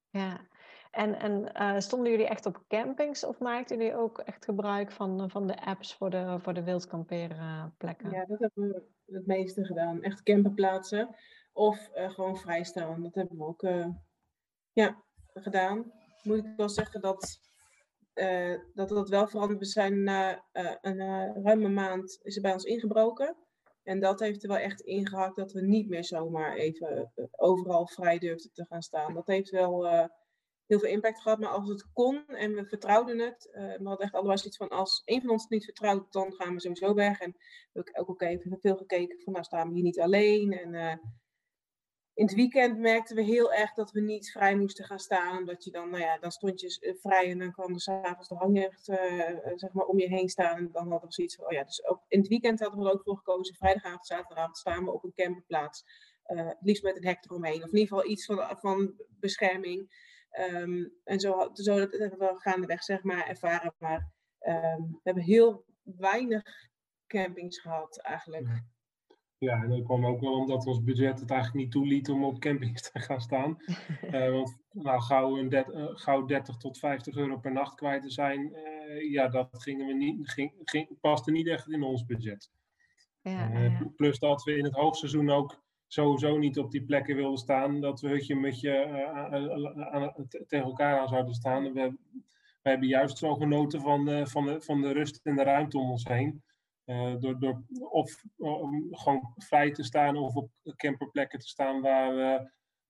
[0.09, 0.47] Ja,
[0.95, 1.19] en,
[1.53, 5.65] en stonden jullie echt op campings of maakten jullie ook echt gebruik van, van de
[5.65, 8.09] apps voor de, voor de wildkampeerplekken?
[8.09, 10.01] Ja, dat hebben we het meeste gedaan.
[10.01, 11.15] Echt camperplaatsen
[11.53, 13.03] of gewoon vrijstaan.
[13.03, 13.61] Dat hebben we ook
[14.71, 15.03] ja,
[15.33, 15.91] gedaan.
[16.23, 17.39] Moet ik wel zeggen dat,
[18.73, 19.59] dat dat wel veranderd.
[19.59, 20.07] We zijn
[20.81, 23.35] een ruime maand is er bij ons ingebroken.
[23.83, 28.17] En dat heeft er wel echt ingehakt dat we niet meer zomaar even overal vrij
[28.17, 29.13] durfden te gaan staan.
[29.13, 29.87] Dat heeft wel
[30.67, 31.39] heel veel impact gehad.
[31.39, 35.01] Maar als het kon en we vertrouwden het, we hadden echt allebei zoiets van als
[35.05, 37.19] een van ons het niet vertrouwt, dan gaan we sowieso weg.
[37.19, 37.39] En we
[37.73, 40.51] hebben ook, ook even veel gekeken van nou staan we hier niet alleen.
[40.51, 40.99] En
[42.15, 45.37] in het weekend merkten we heel erg dat we niet vrij moesten gaan staan.
[45.37, 48.27] Omdat je dan, nou ja, dan stond je eh, vrij en dan kwam er s'avonds
[48.27, 48.97] de hanghecht uh,
[49.55, 50.57] zeg maar om je heen staan.
[50.57, 52.85] En dan hadden we zoiets van, oh ja, dus ook in het weekend hadden we
[52.85, 53.55] er ook voor gekozen.
[53.55, 55.83] Vrijdagavond, zaterdagavond staan we op een camperplaats.
[56.27, 57.63] Uh, liefst met een hek eromheen.
[57.63, 59.89] Of in ieder geval iets van, van bescherming.
[60.39, 63.73] Um, en zo, zo dat hebben we gaandeweg zeg maar ervaren.
[63.77, 66.43] Maar um, we hebben heel weinig
[67.07, 68.63] campings gehad eigenlijk.
[69.37, 72.39] Ja, en dat kwam ook wel omdat ons budget het eigenlijk niet toeliet om op
[72.39, 73.57] campings te gaan staan.
[74.03, 78.09] uh, want nou, gauw, een uh, gauw 30 tot 50 euro per nacht kwijt te
[78.09, 82.51] zijn, uh, ja, dat gingen we niet, ging, ging, paste niet echt in ons budget.
[83.21, 83.91] Ja, ja.
[83.95, 88.01] Plus dat we in het hoogseizoen ook sowieso niet op die plekken wilden staan, dat
[88.01, 91.73] we hutje met je tegen elkaar aan zouden staan.
[91.73, 91.97] We,
[92.61, 96.03] hebben juist zo genoten van, van, de, van de rust en de ruimte om ons
[96.07, 96.43] heen.
[97.19, 98.23] Door, door of
[98.91, 102.41] gewoon vrij te staan of op camperplekken te staan waar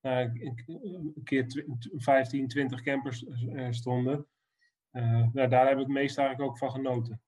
[0.02, 3.26] uh, een, keer 15, 20 campers
[3.70, 4.28] stonden.
[5.32, 7.22] Nou, daar heb ik meest eigenlijk ook van genoten.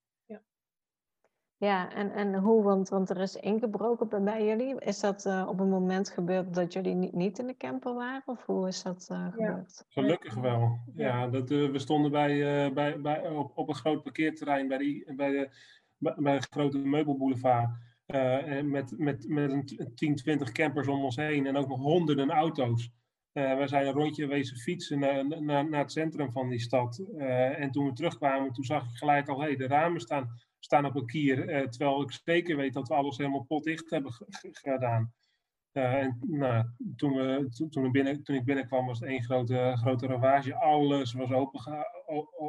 [1.58, 4.80] Ja, en, en hoe, want, want er is ingebroken bij jullie.
[4.80, 8.22] Is dat op een moment gebeurd dat jullie niet, niet in de camper waren?
[8.26, 9.84] Of hoe is dat gebeurd?
[9.88, 10.78] Gelukkig wel.
[10.94, 15.30] Ja, dat, we stonden bij, bij, bij, op, op een groot parkeerterrein bij, die, bij
[15.30, 15.50] de
[15.98, 17.70] bij een grote meubelboulevard.
[18.06, 22.30] Uh, met, met, met een 10, 20 campers om ons heen en ook nog honderden
[22.30, 22.90] auto's.
[23.32, 27.04] Uh, we zijn een rondje wezen fietsen naar, naar, naar het centrum van die stad.
[27.16, 30.86] Uh, en toen we terugkwamen, toen zag ik gelijk al, hey, de ramen staan, staan
[30.86, 31.70] op een kier.
[31.70, 34.12] terwijl ik zeker weet dat we alles helemaal potdicht hebben
[34.52, 35.12] gedaan.
[35.72, 36.64] en nou,
[36.96, 40.54] toen, we, toen, toen, binnen, toen ik binnenkwam was het één grote, grote ravage.
[40.54, 41.86] Alles was open,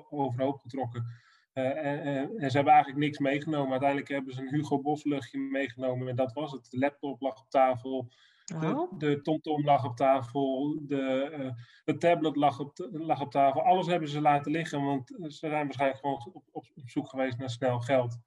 [0.10, 1.06] overhoop getrokken.
[1.54, 3.72] Eh, en, en, ze hebben eigenlijk niks meegenomen.
[3.72, 6.72] Uiteindelijk hebben ze een Hugo Boss luchtje meegenomen en dat was het.
[6.72, 8.12] De laptop lag op tafel,
[8.50, 11.52] de, de TomTom lag op tafel, de, uh,
[11.84, 13.62] de tablet lag op, lag op tafel.
[13.62, 17.38] Alles hebben ze laten liggen, want ze zijn waarschijnlijk gewoon op, op, op zoek geweest
[17.38, 18.18] naar snel geld.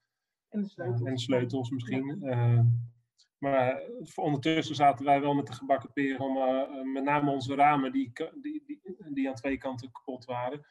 [0.49, 2.19] En de sleutels, en sleutels misschien.
[2.21, 2.55] Ja.
[2.55, 2.61] Uh,
[3.39, 3.83] maar
[4.15, 8.63] ondertussen zaten wij wel met de gebakken peren om met name onze ramen, die, die,
[8.67, 8.81] die,
[9.13, 10.65] die aan twee kanten kapot waren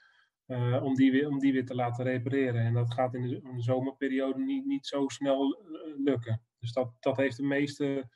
[0.84, 2.62] om, die weer, om die weer te laten repareren.
[2.62, 5.60] En dat gaat in de, in de zomerperiode niet, niet zo snel
[5.98, 6.42] lukken.
[6.60, 8.10] Dus dat, dat heeft de meeste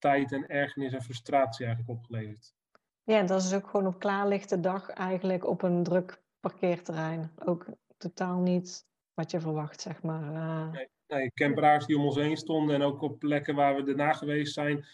[0.00, 2.54] tijd en ergernis en frustratie eigenlijk opgeleverd.
[3.04, 7.30] Ja, dat is ook gewoon op klaarlichte dag eigenlijk op een druk parkeerterrein.
[7.44, 10.32] Ook totaal niet wat je verwacht, zeg maar.
[10.32, 10.72] Uh...
[10.72, 14.12] Nee, nee, camperaars die om ons heen stonden en ook op plekken waar we daarna
[14.12, 14.84] geweest zijn,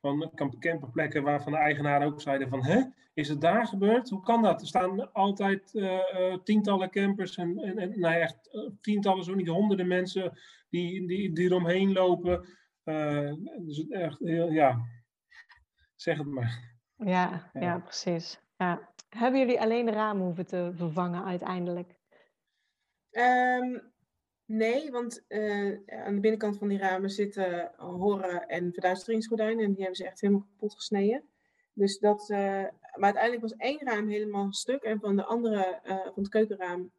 [0.00, 2.82] van camperplekken waarvan de eigenaren ook zeiden van, hè,
[3.14, 4.08] is het daar gebeurd?
[4.08, 4.60] Hoe kan dat?
[4.60, 9.48] Er staan altijd uh, tientallen campers en, en, en nou echt uh, tientallen, zo niet
[9.48, 12.46] honderden mensen die, die, die eromheen lopen.
[12.86, 14.86] Uh, dus echt heel, ja,
[15.94, 16.78] zeg het maar.
[16.96, 17.60] Ja, ja.
[17.60, 18.40] ja precies.
[18.56, 18.94] Ja.
[19.08, 21.98] Hebben jullie alleen de ramen hoeven te vervangen uiteindelijk?
[23.10, 23.94] Um,
[24.46, 29.64] Nee, want uh, aan de binnenkant van die ramen zitten horen- en verduisteringsgordijnen.
[29.64, 31.22] En die hebben ze echt helemaal kapot gesneden.
[31.72, 32.38] Dus dat, uh,
[32.94, 34.82] maar uiteindelijk was één raam helemaal stuk.
[34.82, 36.90] En van de andere, uh, van het keukenraam,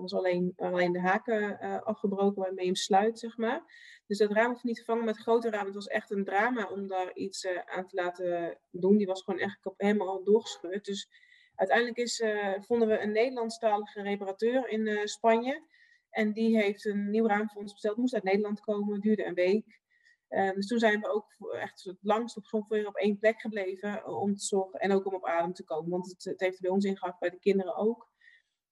[0.00, 3.62] was alleen, alleen de haken afgebroken waarmee je hem sluit, zeg maar.
[4.06, 5.64] Dus dat raam hoeft niet vervangen met grote raam.
[5.64, 8.96] Het was echt een drama om daar iets aan te laten doen.
[8.96, 10.84] Die was gewoon echt helemaal doorgescheurd.
[10.84, 11.08] Dus
[11.54, 12.24] uiteindelijk is,
[12.60, 15.62] vonden we een Nederlandstalige reparateur in Spanje.
[16.10, 17.96] En die heeft een nieuw raam voor ons besteld.
[17.96, 19.80] Moest uit Nederland komen, duurde een week.
[20.28, 21.26] Uh, dus toen zijn we ook
[21.60, 25.14] echt het langst op, op één plek gebleven eh, om te zorgen en ook om
[25.14, 25.90] op adem te komen.
[25.90, 28.05] Want het, het heeft bij ons ingehakt, bij de kinderen ook.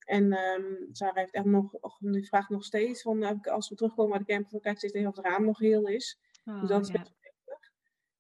[0.05, 4.11] En um, Sarah heeft echt nog, die vraagt nog steeds, van, uh, als we terugkomen
[4.11, 6.19] bij de camper, kijk steeds even of het raam nog heel is.
[6.45, 7.13] Oh, dus dat is best
[7.45, 7.59] wel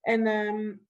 [0.00, 0.86] En um,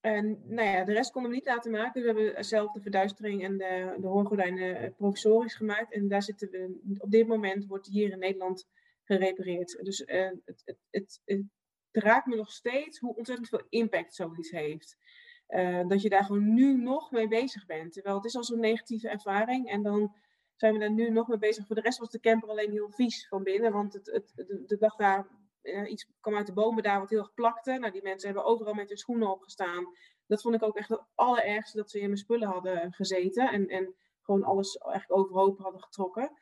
[0.00, 2.02] en nou ja, de rest konden we niet laten maken.
[2.02, 5.92] Dus we hebben zelf de verduistering en de, de hoorgordijnen eh, provisorisch gemaakt.
[5.92, 8.68] En daar zitten we, op dit moment wordt hier in Nederland
[9.04, 9.78] gerepareerd.
[9.82, 11.42] Dus uh, het, het, het, het,
[11.90, 14.96] raakt me nog steeds hoe ontzettend veel impact zoiets heeft.
[15.50, 17.92] Uh, dat je daar gewoon nu nog mee bezig bent.
[17.92, 19.68] Terwijl het is al zo'n negatieve ervaring.
[19.68, 20.14] En dan
[20.56, 21.66] zijn we daar nu nog mee bezig.
[21.66, 23.72] Voor de rest was de camper alleen heel vies van binnen.
[23.72, 24.32] Want het, het,
[24.66, 25.26] de, dag daar
[25.62, 27.72] uh, iets kwam uit de bomen daar wat heel erg plakte.
[27.72, 29.86] Nou, die mensen hebben overal met hun schoenen opgestaan.
[30.26, 33.50] Dat vond ik ook echt het allerergste dat ze in mijn spullen hadden gezeten.
[33.50, 36.32] En, en gewoon alles eigenlijk overhoop hadden getrokken.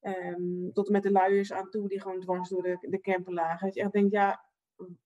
[0.00, 3.32] Um, tot en met de luiers aan toe die gewoon dwars door de, de camper
[3.32, 3.66] lagen.
[3.66, 4.44] Dat je echt ja,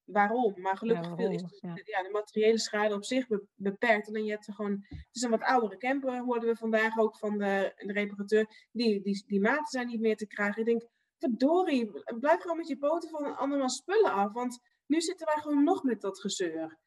[0.05, 0.61] waarom?
[0.61, 1.35] Maar gelukkig ja, waarom?
[1.35, 1.81] is ja.
[1.85, 2.03] ja.
[2.03, 4.15] de materiële schade op zich beperkt.
[4.15, 7.39] En je hebt gewoon, het is een wat oudere camper, hoorden we vandaag ook van
[7.39, 8.69] de, de reparateur.
[8.73, 10.61] Die, die, die maten zijn niet meer te krijgen.
[10.61, 14.33] Ik denk, verdorie, blijf gewoon met je poten van allemaal spullen af.
[14.33, 16.79] Want nu zitten wij gewoon nog met dat gezeur.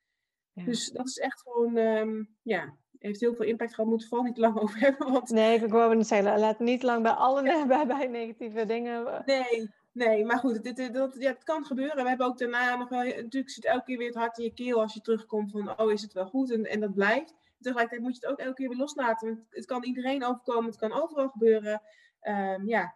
[0.54, 0.63] Ja.
[0.63, 3.89] Dus dat is echt gewoon, um, ja, heeft heel veel impact gehad.
[3.89, 5.12] Moeten we vooral niet lang over hebben.
[5.12, 5.30] Want...
[5.30, 9.24] Nee, ik wou niet zeggen, laat niet lang bij alle bij, bij negatieve dingen.
[9.26, 12.04] Nee, nee, maar goed, dit, dat, ja, het kan gebeuren.
[12.04, 14.54] We hebben ook daarna nog wel, natuurlijk zit elke keer weer het hart in je
[14.54, 16.52] keel als je terugkomt van, oh, is het wel goed?
[16.52, 17.34] En, en dat blijft.
[17.60, 19.46] Tegelijkertijd moet je het ook elke keer weer loslaten.
[19.50, 21.82] Het kan iedereen overkomen, het kan overal gebeuren.
[22.22, 22.96] Um, ja,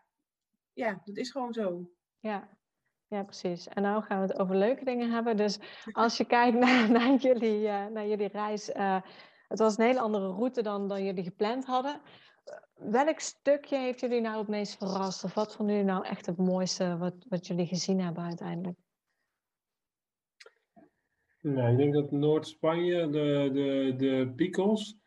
[0.74, 1.90] ja, dat is gewoon zo.
[2.20, 2.50] Ja.
[3.08, 3.68] ja, precies.
[3.68, 5.38] En nou gaan we het over leuke dingen hebben.
[5.38, 5.60] Dus
[5.92, 9.02] als je kijkt naar, naar, jullie, uh, naar jullie reis, uh,
[9.48, 12.02] het was een hele andere route dan, dan jullie gepland hadden.
[12.74, 15.24] Welk stukje heeft jullie nou het meest verrast?
[15.24, 18.78] Of wat vonden jullie nou echt het mooiste wat, wat jullie gezien hebben uiteindelijk?
[21.42, 24.98] Nou, ik denk dat Noord-Spanje, de, de, de Picos,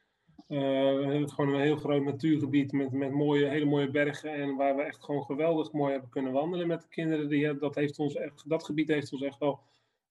[0.49, 4.33] uh, gewoon een heel groot natuurgebied met, met mooie, hele mooie bergen.
[4.33, 7.59] En waar we echt gewoon geweldig mooi hebben kunnen wandelen met de kinderen.
[7.59, 9.61] Dat, heeft ons echt, dat gebied heeft ons echt wel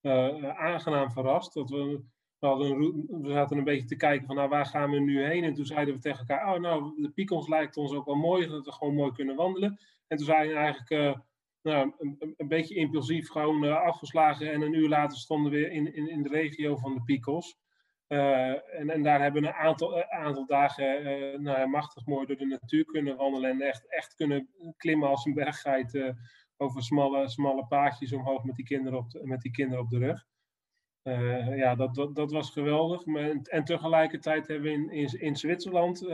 [0.02, 1.54] uh, aangenaam verrast.
[1.54, 2.00] Dat we,
[2.38, 5.44] we, we zaten een beetje te kijken van nou, waar gaan we nu heen?
[5.44, 8.46] En toen zeiden we tegen elkaar, oh nou, de Picons lijkt ons ook wel mooi.
[8.46, 9.78] Dat we gewoon mooi kunnen wandelen.
[10.06, 11.22] En toen zijn we eigenlijk uh,
[11.62, 14.52] nou, een, een, beetje impulsief gewoon afgeslagen.
[14.52, 17.56] En een uur later stonden we weer in, in, in de regio van de Picos.
[18.08, 22.46] Uh, en, en, daar hebben we een aantal, aantal dagen nou machtig mooi door de
[22.46, 23.50] natuur kunnen wandelen.
[23.50, 26.14] En echt, echt kunnen klimmen als een berggeit
[26.56, 30.26] over smalle, smalle paadjes omhoog met die kinderen op met die kinderen op de rug.
[31.56, 33.04] Ja, dat, dat, dat, was geweldig.
[33.42, 36.06] En tegelijkertijd hebben we in, in, in Zwitserland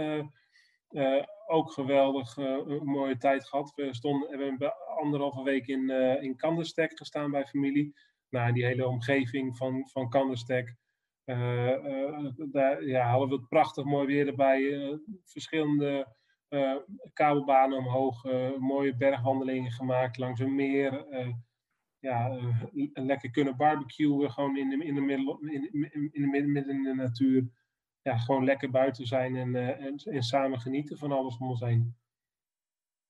[1.47, 3.73] ook geweldig een mooie tijd gehad.
[3.75, 7.95] We, stonden, hebben anderhalve week in, in Kanderstek gestaan bij familie.
[8.29, 10.77] Nou, die hele omgeving van, van Kanderstek.
[11.25, 14.99] Uh, daar ja, hadden we het prachtig mooi weer erbij.
[15.25, 16.07] verschillende
[17.13, 18.25] kabelbanen omhoog.
[18.59, 21.07] mooie bergwandelingen gemaakt langs een meer.
[22.05, 22.39] Ja,
[22.93, 24.31] lekker kunnen barbecuen.
[24.31, 27.49] Gewoon in de, in de middel, in, de midden in de natuur.
[28.03, 31.97] Ja, gewoon lekker buiten zijn en, en, en samen genieten van alles om ons heen.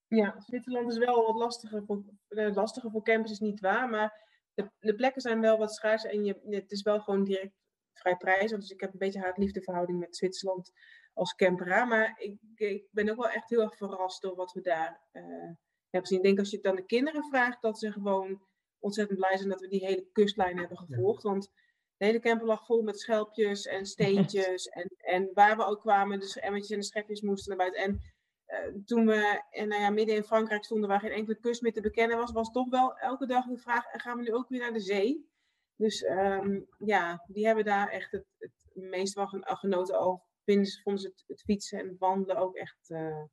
[0.07, 3.89] Ja, Zwitserland is wel wat lastiger voor, lastiger voor campers, is niet waar.
[3.89, 4.23] Maar
[4.55, 7.55] de, de plekken zijn wel wat schaars en je, het is wel gewoon direct
[7.93, 8.59] vrij prijzig.
[8.59, 10.73] Dus ik heb een beetje haat-liefdeverhouding met Zwitserland
[11.13, 11.85] als campera.
[11.85, 15.51] Maar ik, ik, ben ook wel echt heel erg verrast door wat we daar hebben
[15.91, 16.19] gezien.
[16.19, 18.43] Ik denk als je het aan de kinderen vraagt, dat ze gewoon
[18.85, 21.23] ontzettend blij zijn dat we die hele kustlijn hebben gevolgd.
[21.23, 21.51] Want
[21.97, 24.67] de hele camper lag vol met schelpjes en steentjes.
[24.67, 27.83] en, en waar we ook kwamen, dus emmertjes en de schepjes moesten naar buiten.
[27.83, 28.13] En
[28.47, 31.73] uh, toen we en, nou ja, midden in Frankrijk stonden waar geen enkele kust meer
[31.73, 34.61] te bekennen was, was toch wel elke dag de vraag: gaan we nu ook weer
[34.61, 35.29] naar de zee?
[35.77, 39.99] Dus um, ja, die hebben daar echt het, het meest van genoten.
[39.99, 43.25] Al vinden ze, vonden ze het, het, fietsen en wandelen ook echt uh,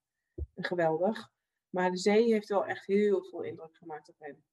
[0.56, 1.30] geweldig.
[1.70, 4.44] Maar de zee heeft wel echt heel veel indruk gemaakt op hen.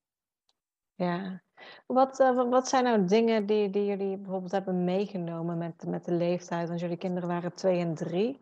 [0.98, 1.42] Ja,
[1.86, 6.12] wat, uh, wat zijn nou dingen die, die jullie bijvoorbeeld hebben meegenomen met, met de
[6.12, 6.68] leeftijd?
[6.68, 8.40] Want jullie kinderen waren twee en drie.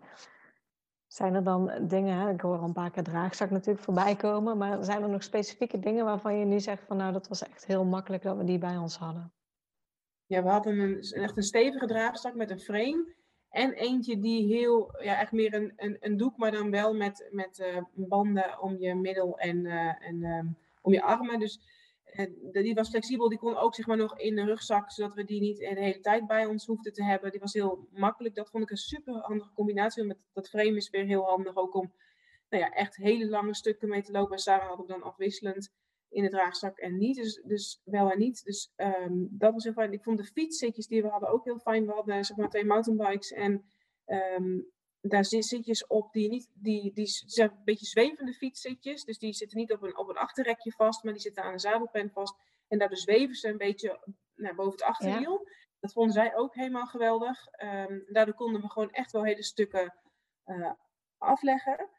[1.06, 5.02] Zijn er dan dingen, ik hoor een paar keer draagzak natuurlijk voorbij komen, maar zijn
[5.02, 8.22] er nog specifieke dingen waarvan je nu zegt van nou dat was echt heel makkelijk
[8.22, 9.32] dat we die bij ons hadden?
[10.26, 13.14] Ja, we hadden een, echt een stevige draagzak met een frame
[13.48, 17.28] en eentje die heel, ja echt meer een, een, een doek, maar dan wel met,
[17.30, 21.38] met uh, banden om je middel en, uh, en um, om je armen.
[21.38, 21.75] Dus
[22.52, 25.40] die was flexibel, die kon ook zeg maar nog in de rugzak, zodat we die
[25.40, 27.30] niet de hele tijd bij ons hoefden te hebben.
[27.30, 28.34] Die was heel makkelijk.
[28.34, 30.04] Dat vond ik een super handige combinatie.
[30.04, 31.92] Met dat frame is weer heel handig ook om
[32.48, 34.32] nou ja, echt hele lange stukken mee te lopen.
[34.32, 35.72] En Sarah had ik dan afwisselend
[36.08, 37.16] in de draagzak en niet.
[37.16, 38.44] Dus, dus wel en niet.
[38.44, 39.92] Dus um, dat was heel fijn.
[39.92, 41.86] Ik vond de fietszitjes die we hadden ook heel fijn.
[41.86, 43.64] We hadden zeg maar twee mountainbikes en
[44.06, 44.66] um,
[45.08, 49.04] daar zitjes op die niet, die, die zijn een beetje zwevende fietszitjes.
[49.04, 51.60] Dus die zitten niet op een, op een achterrekje vast, maar die zitten aan een
[51.60, 52.34] zadelpen vast.
[52.68, 54.00] En daardoor zweven ze een beetje
[54.34, 55.48] nou, boven het achterwiel.
[55.80, 57.46] Dat vonden zij ook helemaal geweldig.
[57.62, 59.94] Um, daardoor konden we gewoon echt wel hele stukken
[60.46, 60.70] uh,
[61.18, 61.90] afleggen.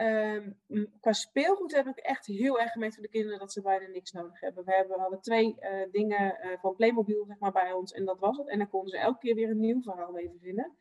[0.00, 0.60] Um,
[1.00, 4.12] qua speelgoed heb ik echt heel erg gemerkt voor de kinderen dat ze bijna niks
[4.12, 4.64] nodig hebben.
[4.64, 8.04] We, hebben, we hadden twee uh, dingen uh, van Playmobil zeg maar, bij ons en
[8.04, 8.48] dat was het.
[8.48, 10.76] En dan konden ze elke keer weer een nieuw verhaal even vinden.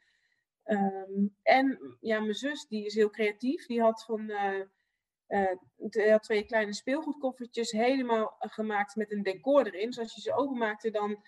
[0.66, 3.66] Um, en ja, mijn zus, die is heel creatief.
[3.66, 9.86] Die had van uh, had twee kleine speelgoedkoffertjes helemaal gemaakt met een decor erin.
[9.86, 11.24] Dus als je ze openmaakte, dan,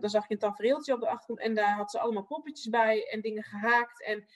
[0.00, 1.40] dan zag je een tafereeltje op de achtergrond.
[1.40, 4.04] En daar had ze allemaal poppetjes bij en dingen gehaakt.
[4.04, 4.26] En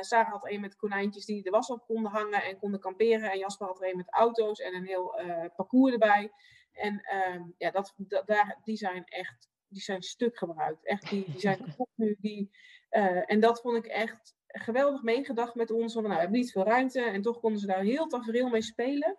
[0.00, 3.30] Sarah had een met konijntjes die de was op konden hangen en konden kamperen.
[3.30, 5.20] En Jasper had er een met auto's en een heel
[5.56, 6.32] parcours erbij.
[6.72, 10.86] En ehm, ja, dat, dat, daar, die zijn echt die zijn stuk gebruikt.
[10.86, 12.16] Echt, die, die zijn kapot nu.
[12.20, 12.50] Die,
[12.90, 15.94] uh, en dat vond ik echt geweldig meegedacht met ons.
[15.94, 18.62] Want nou, we hebben niet veel ruimte en toch konden ze daar heel tafereel mee
[18.62, 19.18] spelen.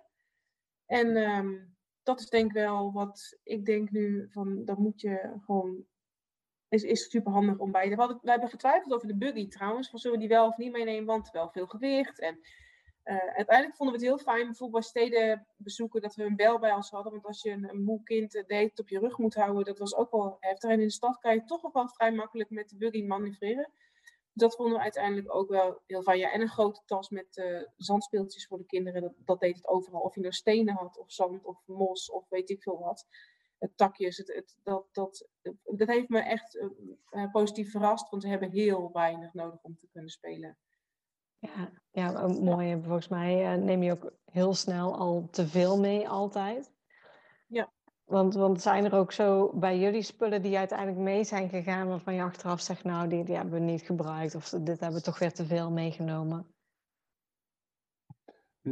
[0.86, 5.34] En um, dat is denk ik wel wat ik denk nu van, dat moet je
[5.46, 5.86] gewoon,
[6.70, 8.20] is, is super handig om bij te hebben.
[8.22, 11.06] We hebben getwijfeld over de buggy trouwens, van zullen we die wel of niet meenemen,
[11.06, 12.20] want wel veel gewicht.
[12.20, 12.40] En
[13.08, 16.74] uiteindelijk vonden we het heel fijn, bijvoorbeeld bij steden bezoeken, dat we een bel bij
[16.74, 17.12] ons hadden.
[17.12, 19.96] Want als je een, moe kind uh, deed op je rug moet houden, dat was
[19.96, 20.70] ook wel heftig.
[20.70, 23.72] En in de stad kan je toch nog wel vrij makkelijk met de buggy manoeuvreren.
[24.34, 26.22] Dat vonden we uiteindelijk ook wel heel fijn.
[26.22, 29.16] En een grote tas met uh, zandspeeltjes voor de kinderen.
[29.18, 30.02] Dat, deed het overal.
[30.02, 33.08] Of je nou stenen had, of zand, of mos, of weet ik veel wat.
[33.58, 35.28] Het takjes, het, het, dat, dat,
[35.64, 36.66] dat heeft me echt
[37.32, 38.10] positief verrast.
[38.10, 40.58] Want we hebben heel weinig nodig om te kunnen spelen.
[41.40, 42.82] Ja, ja mooi.
[42.84, 46.72] Volgens mij uh, neem je ook heel snel al te veel mee altijd.
[47.48, 47.72] Ja.
[48.04, 52.14] Want, want zijn er ook zo bij jullie spullen die uiteindelijk mee zijn gegaan, waarvan
[52.14, 55.20] je achteraf zegt, nou, die, die hebben we niet gebruikt of dit hebben we toch
[55.20, 56.56] weer te veel meegenomen?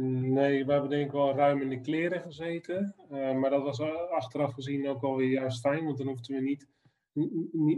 [0.00, 2.94] Nee, we hebben denk ik wel ruim in de kleren gezeten.
[3.10, 6.68] Uh, maar dat was achteraf gezien ook alweer juist fijn, want dan hoefden we niet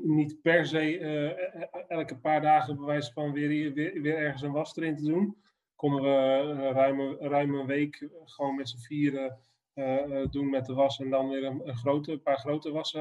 [0.02, 4.76] niet per se uh, elke paar dagen bewijs van weer, weer, weer, ergens een was
[4.76, 5.36] erin te doen.
[5.74, 9.38] Konden we uh, ruim, ruim week gewoon met z'n vieren
[9.74, 12.96] uh, doen met de was en dan weer een, grote, een paar grote was,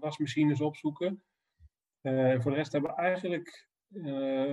[0.00, 1.22] wasmachines opzoeken.
[2.02, 3.68] en voor de rest hebben we eigenlijk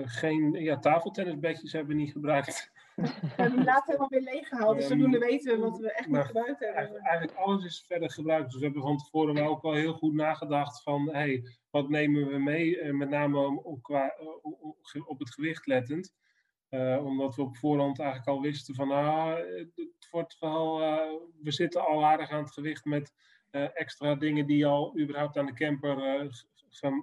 [0.04, 2.72] geen ja, tafeltennisbedjes hebben we niet gebruikt.
[3.38, 4.78] En die later helemaal weer leeggehaald.
[4.78, 7.00] Dus zodoende weten we wat we echt niet gebruikt hebben.
[7.00, 8.46] Eigenlijk alles is verder gebruikt.
[8.46, 11.10] Dus we hebben van tevoren wel ook wel heel goed nagedacht van...
[11.12, 12.94] Hey, wat nemen we mee?
[12.94, 14.14] met name op, qua,
[15.06, 16.14] op het gewicht lettend.
[16.70, 18.92] Uh, omdat we op voorhand eigenlijk al wisten van...
[18.92, 19.36] Ah,
[19.76, 20.98] het wordt wel, uh,
[21.42, 23.14] we zitten al aardig aan het gewicht met
[23.52, 26.30] uh, extra dingen die al überhaupt aan de camper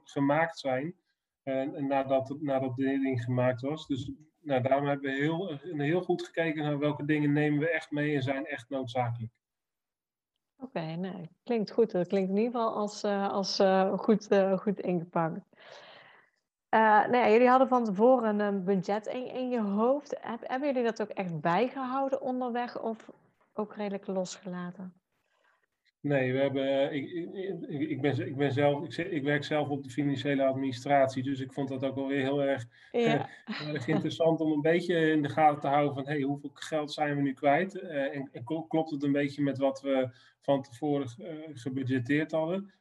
[0.04, 0.94] gemaakt zijn.
[1.42, 3.86] En nadat, nadat dit ding gemaakt was.
[3.86, 4.10] Dus
[4.46, 8.14] nou, daarom hebben we heel, heel goed gekeken naar welke dingen nemen we echt mee
[8.14, 9.32] en zijn echt noodzakelijk.
[10.56, 11.90] Oké, nee, klinkt goed.
[11.90, 15.40] Dat klinkt in ieder geval als, uh, als uh, goed, uh, goed ingepakt.
[16.70, 20.16] nou jullie hadden van tevoren een budget in, in je hoofd.
[20.20, 23.10] Heb, hebben jullie dat ook echt bijgehouden onderweg of
[23.52, 24.94] ook redelijk losgelaten?
[26.06, 27.10] Nee, we hebben, eh, ik,
[27.68, 31.40] ik, ik, ben, ik ben zelf, ik, ik, werk zelf op de financiële administratie, dus
[31.40, 33.28] ik vond dat ook wel weer heel erg, ja.
[33.48, 36.92] uh, erg interessant om een beetje in de gaten te houden van hey, hoeveel geld
[36.92, 37.74] zijn we nu kwijt?
[37.74, 40.08] Uh, en, en, klopt het een beetje met wat we
[40.40, 41.08] van tevoren
[41.54, 42.74] gebudgeteerd hadden?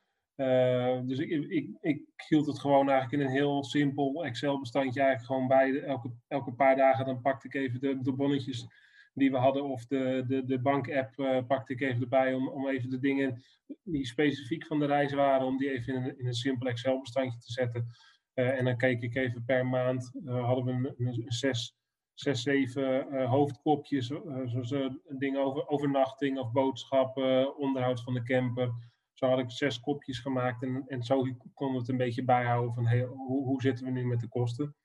[1.06, 5.48] dus ik, ik, ik hield het gewoon eigenlijk in een heel simpel Excel-bestandje eigenlijk gewoon
[5.48, 5.82] bij.
[5.82, 8.68] Elke, elke paar dagen dan pakte ik even de, de bonnetjes
[9.16, 9.64] die we hadden.
[9.64, 13.44] Of de, de, de bank-app uh, pakte ik even erbij om, om even de dingen
[13.84, 17.40] die specifiek van de reis waren, om die even in een, in een simpel Excel-bestandje
[17.40, 17.88] te zetten.
[18.36, 21.76] Uh, en dan keek ik even per maand, uh, hadden we een, een, zes,
[22.14, 24.08] zes, zeven hoofdkopjes,
[24.46, 24.76] zoals
[25.18, 28.72] dingen over overnachting of boodschappen, onderhoud van de camper.
[29.14, 32.74] Zo had ik zes kopjes gemaakt en, en zo konden we het een beetje bijhouden
[32.74, 34.76] van hoe, hoe zitten we nu met de kosten.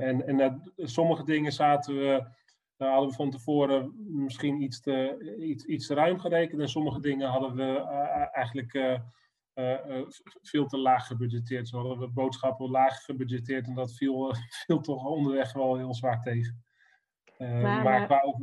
[0.00, 2.26] en en sommige dingen zaten we,
[2.84, 6.60] daar hadden we van tevoren misschien iets te, iets, iets te ruim gerekend.
[6.60, 7.78] En sommige dingen hadden we
[8.32, 9.02] eigenlijk
[10.42, 11.68] veel te laag gebudgeteerd.
[11.68, 14.34] Zo hadden we boodschappen laag gebudgeteerd en dat viel,
[14.66, 16.64] viel toch onderweg wel heel zwaar tegen.
[17.38, 18.34] maar, maar qua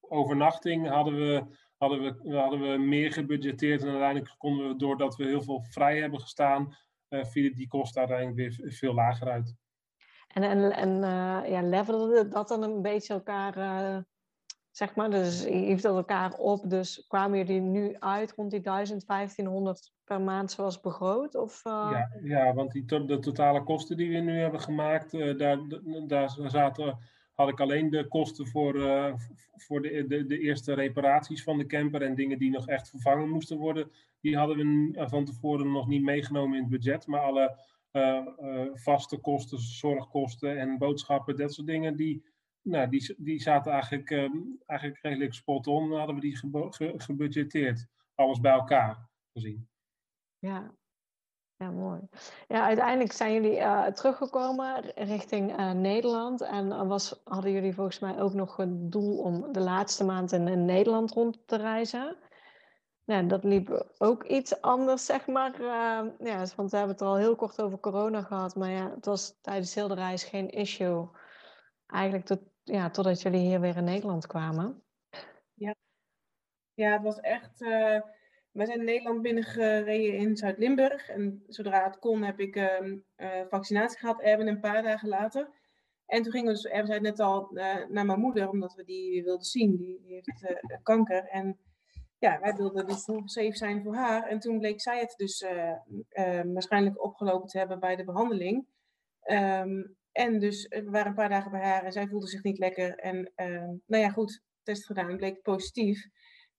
[0.00, 3.82] overnachting hadden we hadden we, hadden we meer gebudgeteerd.
[3.82, 6.76] En uiteindelijk konden we, doordat we heel veel vrij hebben gestaan,
[7.08, 9.54] uh, vielen die kosten uiteindelijk weer veel lager uit.
[10.32, 13.98] En, en, en uh, ja, levelde dat dan een beetje elkaar, uh,
[14.70, 16.70] zeg maar, dus heeft dat elkaar op.
[16.70, 21.34] Dus kwamen jullie nu uit rond die 1500 per maand zoals begroot?
[21.34, 25.58] Of, ja, ja, want die de totale kosten die we nu hebben gemaakt, daar,
[26.06, 26.98] daar zaten
[27.34, 28.74] had ik alleen de kosten voor,
[29.56, 33.28] voor de, de, de, eerste reparaties van de camper en dingen die nog echt vervangen
[33.28, 33.90] moesten worden.
[34.20, 37.06] Die hadden we van tevoren nog niet meegenomen in het budget.
[37.06, 37.56] Maar alle
[38.74, 42.24] vaste kosten, zorgkosten en boodschappen, dat soort dingen, die,
[42.62, 44.10] nou, die, die zaten eigenlijk,
[44.66, 45.92] eigenlijk redelijk spot on.
[45.92, 47.86] hadden we die ge gebudgeteerd.
[48.14, 49.68] Alles bij elkaar gezien.
[50.38, 50.74] Ja,
[51.56, 52.00] ja, mooi.
[52.48, 56.40] Ja, uiteindelijk zijn jullie uh, teruggekomen richting Nederland.
[56.40, 60.64] En was, hadden jullie volgens mij ook nog het doel om de laatste maand in
[60.64, 62.16] Nederland rond te reizen.
[63.10, 65.60] Ja, dat liep ook iets anders, zeg maar.
[65.60, 68.56] Uh, ja, want we hebben het er al heel kort over corona gehad.
[68.56, 71.08] Maar ja, het was tijdens heel de reis geen issue.
[71.86, 74.82] Eigenlijk tot, ja, totdat jullie hier weer in Nederland kwamen.
[75.54, 75.74] Ja,
[76.74, 77.58] ja het was echt
[78.52, 81.08] wij zijn Nederland binnengereden in Zuid-Limburg.
[81.08, 82.80] En zodra het kon heb ik uh,
[83.16, 85.48] uh, vaccinatie gehad, Erwin een paar dagen later.
[86.06, 89.22] En toen gingen we dus, Erwin net al, uh, naar mijn moeder, omdat we die
[89.24, 89.76] wilden zien.
[89.76, 91.24] Die, die heeft eh, kanker.
[91.28, 91.58] En
[92.20, 94.26] ja, wij wilden dus safe zijn voor haar.
[94.26, 95.44] En toen bleek zij het dus
[96.52, 98.66] waarschijnlijk opgelopen te hebben bij de behandeling.
[99.24, 102.58] Um, en dus we waren een paar dagen bij haar en zij voelde zich niet
[102.58, 102.98] lekker.
[102.98, 106.08] En ehm, nou ja, goed, test gedaan, bleek positief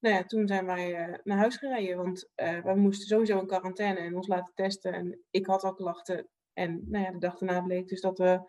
[0.02, 1.98] nou ja, toen zijn wij naar huis gereden.
[1.98, 4.94] Want wij moesten sowieso in quarantaine en ons laten testen.
[4.94, 6.28] En ik had al klachten.
[6.54, 8.40] En nou ja, de dag daarna bleek dus dat we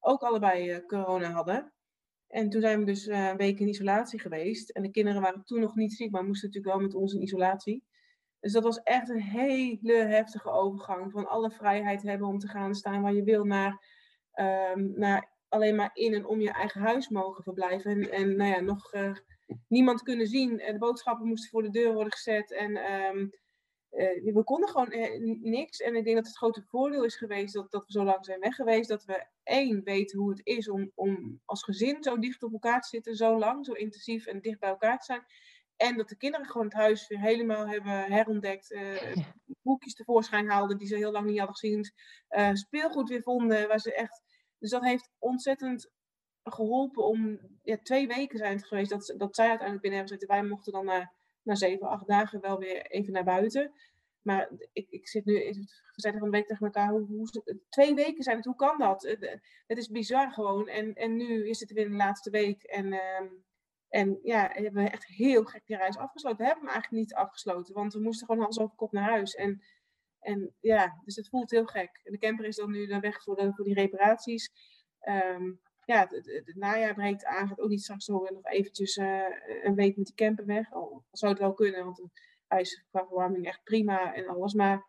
[0.00, 1.72] ook allebei corona hadden.
[2.28, 4.70] En toen zijn we dus een week in isolatie geweest.
[4.70, 7.22] En de kinderen waren toen nog niet ziek, maar moesten natuurlijk wel met ons in
[7.22, 7.84] isolatie.
[8.40, 11.12] Dus dat was echt een hele heftige overgang.
[11.12, 13.82] Van alle vrijheid hebben om te gaan staan waar je wil naar,
[14.74, 17.90] um, naar alleen maar in en om je eigen huis mogen verblijven.
[17.90, 18.92] En, en nou ja, nog
[19.68, 20.56] niemand kunnen zien.
[20.56, 22.52] De boodschappen moesten voor de deur worden gezet.
[22.52, 23.30] En um,
[23.96, 25.80] uh, we konden gewoon uh, niks.
[25.80, 28.40] En ik denk dat het grote voordeel is geweest dat, dat we zo lang zijn
[28.40, 28.88] weg geweest.
[28.88, 32.80] Dat we één weten hoe het is om, om als gezin zo dicht op elkaar
[32.80, 33.16] te zitten.
[33.16, 35.24] Zo lang, zo intensief en dicht bij elkaar te zijn.
[35.76, 38.70] En dat de kinderen gewoon het huis weer helemaal hebben herontdekt.
[38.70, 39.16] Uh,
[39.62, 41.92] boekjes tevoorschijn haalden die ze heel lang niet hadden gezien.
[42.52, 43.68] speelgoed weer vonden.
[43.68, 44.22] Waar ze echt...
[44.58, 45.90] Dus dat heeft ontzettend
[46.42, 50.38] geholpen om, ja, twee weken zijn het geweest dat, dat zij uiteindelijk binnen hebben zitten.
[50.38, 51.12] Wij mochten dan na,
[51.46, 53.72] na zeven, acht dagen wel weer even naar buiten.
[54.22, 57.94] Maar ik, ik zit nu, we zeiden van een week tegen elkaar, hoe, hoe, twee
[57.94, 59.16] weken zijn het, hoe kan dat?
[59.66, 60.68] Het is bizar gewoon.
[60.68, 62.62] En, en nu is het weer de laatste week.
[62.62, 63.30] En, uh,
[63.88, 66.38] en ja, hebben we echt heel gek die reis afgesloten.
[66.38, 69.34] We hebben hem eigenlijk niet afgesloten, want we moesten gewoon hals over kop naar huis.
[69.34, 69.62] En,
[70.20, 72.00] en ja, dus het voelt heel gek.
[72.04, 74.50] En de camper is dan nu dan weg voor, voor die reparaties.
[75.08, 77.48] Um, ja, het, najaar breekt aan.
[77.48, 79.24] Gaat ook niet straks nog eventjes uh,
[79.62, 80.72] een week met die camper weg.
[80.72, 82.02] Al zou het wel kunnen, want
[82.46, 84.54] hij is qua verwarming echt prima en alles.
[84.54, 84.86] Maar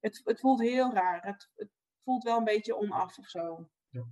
[0.00, 1.26] het, het voelt heel raar.
[1.26, 1.70] Het, het
[2.04, 3.68] voelt wel een beetje onaf of zo.
[3.88, 4.04] Ja,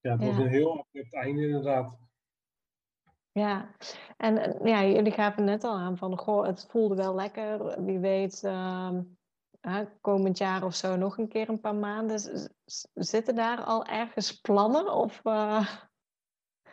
[0.00, 1.98] ja het was een heel abrupt einde inderdaad.
[3.32, 3.74] Ja,
[4.16, 7.82] en eh, ja, jullie gaven net al aan van, goh, het voelde wel lekker.
[7.84, 8.98] Wie weet, uh,
[10.00, 12.50] komend jaar of zo nog een keer een paar maanden.
[12.94, 14.92] Zitten daar al ergens plannen?
[14.92, 15.68] Of, uh...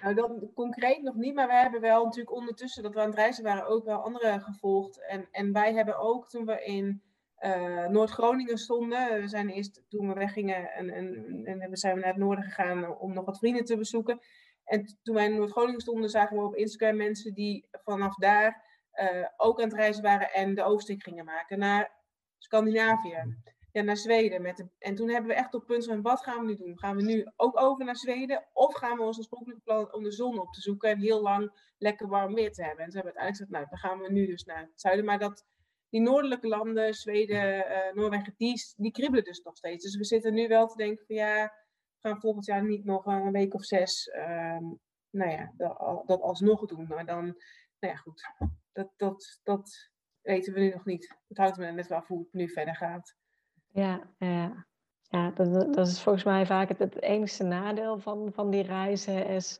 [0.02, 3.16] Nou, dat concreet nog niet, maar we hebben wel natuurlijk ondertussen dat we aan het
[3.16, 5.06] reizen waren ook wel andere gevolgd.
[5.08, 7.02] En, en wij hebben ook toen we in
[7.40, 12.08] uh, Noord-Groningen stonden, we zijn eerst toen we weggingen en, en, en we zijn naar
[12.08, 14.20] het noorden gegaan om nog wat vrienden te bezoeken.
[14.64, 18.64] En toen wij in Noord-Groningen stonden, zagen we op Instagram mensen die vanaf daar
[18.94, 21.95] uh, ook aan het reizen waren en de oversteek gingen maken naar
[22.46, 23.38] Scandinavië.
[23.72, 24.41] Ja, naar Zweden.
[24.41, 26.80] Met en toen hebben we echt op punt van, wat gaan we nu doen?
[26.80, 28.46] Gaan we nu ook over naar Zweden?
[28.54, 31.52] Of gaan we ons oorspronkelijke plan om de zon op te zoeken en heel lang
[31.78, 32.86] lekker warm weer te hebben?
[32.86, 35.06] En ze hebben uiteindelijk gezegd, nou, dan gaan we nu dus naar het zuiden.
[35.06, 35.46] Maar dat,
[35.89, 39.84] die noordelijke landen, Zweden, uh, Noorwegen, die, die kriebelen dus nog steeds.
[39.84, 41.43] Dus we zitten nu wel te denken van, ja,
[42.02, 44.80] we gaan volgend jaar niet nog een week of zes, um,
[45.10, 46.88] nou ja, dat, dat alsnog doen.
[46.88, 47.24] Maar dan,
[47.80, 48.32] nou ja, goed.
[48.72, 49.89] Dat, dat, dat,
[50.26, 51.16] weten we nu nog niet.
[51.28, 53.16] Het houdt me net wel af hoe het nu verder gaat.
[53.72, 54.66] Ja, ja.
[55.10, 59.28] Ja, dat, dat is volgens mij vaak het, het enige nadeel van, van die reizen
[59.28, 59.60] is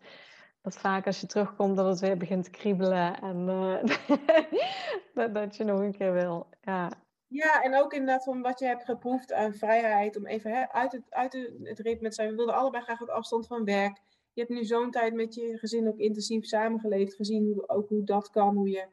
[0.62, 3.84] dat vaak als je terugkomt dat het weer begint te kriebelen en uh,
[5.14, 6.48] dat, dat je nog een keer wil.
[6.62, 6.92] Ja.
[7.28, 10.92] ja, en ook inderdaad van wat je hebt geproefd aan vrijheid om even hè, uit,
[10.92, 12.30] het, uit het ritme te zijn.
[12.30, 14.02] We wilden allebei graag op afstand van werk.
[14.34, 18.04] Je hebt nu zo'n tijd met je gezin ook intensief samengeleefd, gezien hoe, ook hoe
[18.04, 18.88] dat kan, hoe je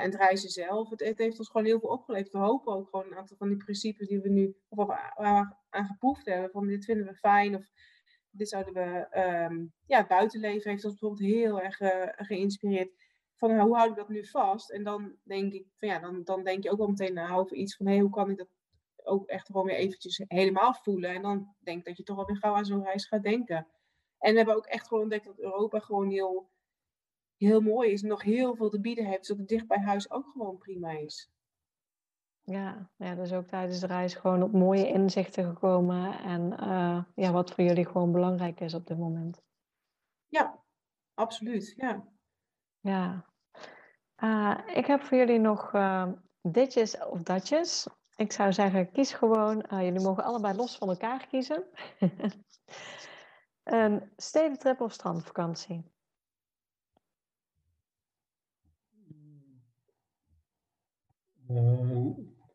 [0.00, 2.32] en het reizen zelf, het, heeft ons gewoon heel veel opgeleverd.
[2.32, 5.86] We hopen ook gewoon een aantal van die principes die we nu of waar aan
[5.86, 6.50] geproefd hebben.
[6.50, 7.70] Van dit vinden we fijn of
[8.30, 9.18] dit zouden we...
[9.50, 12.90] Um, ja, het buitenleven heeft ons bijvoorbeeld heel erg uh, geïnspireerd.
[13.34, 14.70] Van hoe houd ik dat nu vast?
[14.70, 17.56] En dan denk ik, van, ja, dan, dan denk je ook wel meteen na over
[17.56, 17.86] iets van...
[17.86, 18.48] Hé, hey, hoe kan ik dat
[19.02, 21.10] ook echt gewoon weer eventjes helemaal voelen?
[21.10, 23.66] En dan denk ik dat je toch wel weer gauw aan zo'n reis gaat denken.
[24.18, 26.50] En we hebben ook echt gewoon ontdekt dat Europa gewoon heel
[27.36, 30.26] heel mooi is, nog heel veel te bieden heeft, zodat het dicht bij huis ook
[30.32, 31.32] gewoon prima is.
[32.42, 37.32] Ja, ja, dus ook tijdens de reis gewoon op mooie inzichten gekomen en uh, ja,
[37.32, 39.42] wat voor jullie gewoon belangrijk is op dit moment.
[40.26, 40.62] Ja,
[41.14, 42.08] absoluut, ja.
[42.80, 43.24] Ja.
[44.22, 47.86] Uh, ik heb voor jullie nog uh, ditjes of datjes.
[48.16, 49.64] Ik zou zeggen, kies gewoon.
[49.68, 51.64] jullie mogen allebei los van elkaar kiezen.
[53.62, 55.93] een stedentrip of strandvakantie?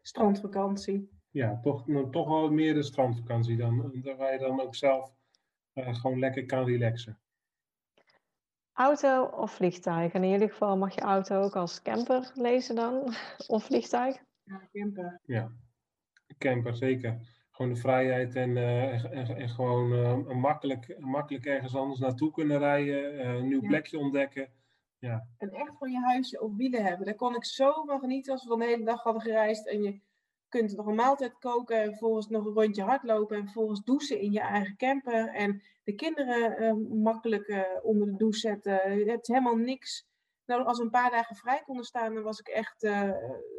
[0.02, 1.10] Strandvakantie.
[1.32, 4.02] Ja, toch, nou, toch wel meer de strandvakantie dan.
[4.18, 5.12] Waar je dan ook zelf
[5.74, 7.20] uh, gewoon lekker kan relaxen.
[8.74, 10.14] Auto of vliegtuig?
[10.14, 13.14] En in jullie geval mag je auto ook als camper lezen dan?
[13.48, 14.18] Of vliegtuig?
[14.44, 15.20] Ja, camper.
[15.26, 15.52] Ja,
[16.38, 17.20] camper zeker.
[17.52, 22.58] Gewoon de vrijheid en, uh, en, en, gewoon uh, makkelijk, makkelijk ergens anders naartoe kunnen
[22.58, 23.28] rijden.
[23.28, 23.68] een nieuw ja.
[23.68, 24.50] plekje ontdekken.
[25.00, 25.28] Ja.
[25.38, 27.06] En echt gewoon je huisje op wielen hebben.
[27.06, 29.68] Daar kon ik zo van genieten als we dan de hele dag hadden gereisd.
[29.68, 30.02] En je
[30.48, 33.38] kunt nog een maaltijd koken en vervolgens nog een rondje hardlopen.
[33.38, 35.28] En vervolgens douchen in je eigen camper.
[35.28, 39.00] En de kinderen uh, makkelijk uh, onder de douche zetten.
[39.00, 40.08] Je hebt helemaal niks.
[40.46, 43.12] Nou, als we een paar dagen vrij konden staan, dan was ik echt, uh,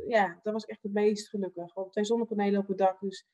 [0.07, 1.75] ja, dan was ik echt het meest gelukkig.
[1.75, 3.27] Want twee zonnepanelen op het dak, dus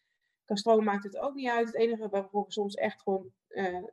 [0.44, 1.66] qua stroom maakt het ook niet uit.
[1.66, 3.32] Het enige waarvoor we soms echt gewoon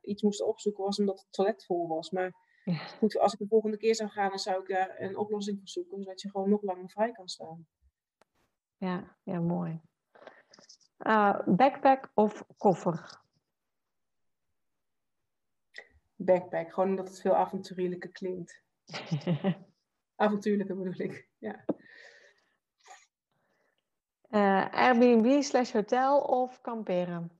[0.01, 2.11] iets moesten opzoeken was omdat het toilet vol was.
[2.11, 2.34] Maar
[2.64, 2.78] ja.
[2.78, 5.68] Goed, als ik de volgende keer zou gaan, dan zou ik daar een oplossing voor
[5.68, 7.68] zoeken, zodat je gewoon nog langer vrij kan staan.
[8.78, 9.82] Ja, ja mooi.
[10.99, 13.22] Uh, backpack of koffer?
[16.16, 18.64] Backpack, gewoon omdat het veel avontuurlijker klinkt.
[20.16, 21.66] avontuurlijker bedoel ik, ja.
[24.30, 27.39] Uh, Airbnb slash hotel of kamperen?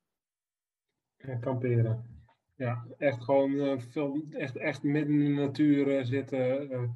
[1.18, 2.13] Ja, kamperen.
[2.56, 6.72] Ja, echt gewoon uh, veel, echt, echt midden in de natuur uh, zitten.
[6.72, 6.90] Uh,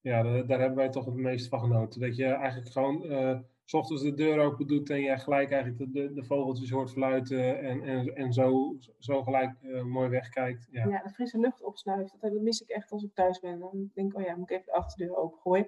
[0.00, 2.00] ja, daar, hebben wij toch het meest van genoten.
[2.00, 3.02] Dat je eigenlijk gewoon
[3.64, 7.60] s ochtends de deur open doet en je gelijk eigenlijk de, de vogeltjes hoort fluiten
[7.60, 9.52] en, en, en zo, zo gelijk
[9.84, 10.68] mooi wegkijkt.
[10.70, 10.86] Ja.
[10.86, 12.16] ja, de frisse lucht opsnuift.
[12.20, 13.58] Dat, dat mis ik echt als ik thuis ben.
[13.58, 15.66] Dan denk ik, oh ja, moet ik even de achterdeur opengooien.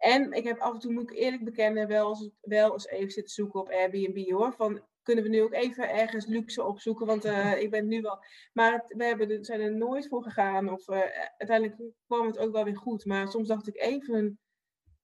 [0.00, 3.10] En ik heb af en toe, moet ik eerlijk bekennen, wel eens, wel eens even
[3.10, 4.52] zitten zoeken op Airbnb hoor.
[4.52, 7.06] Van kunnen we nu ook even ergens luxe opzoeken.
[7.06, 8.18] Want uh, ik ben nu wel.
[8.52, 10.72] Maar het, we hebben, zijn er nooit voor gegaan.
[10.72, 10.98] Of uh,
[11.36, 13.04] uiteindelijk kwam het ook wel weer goed.
[13.04, 14.38] Maar soms dacht ik even,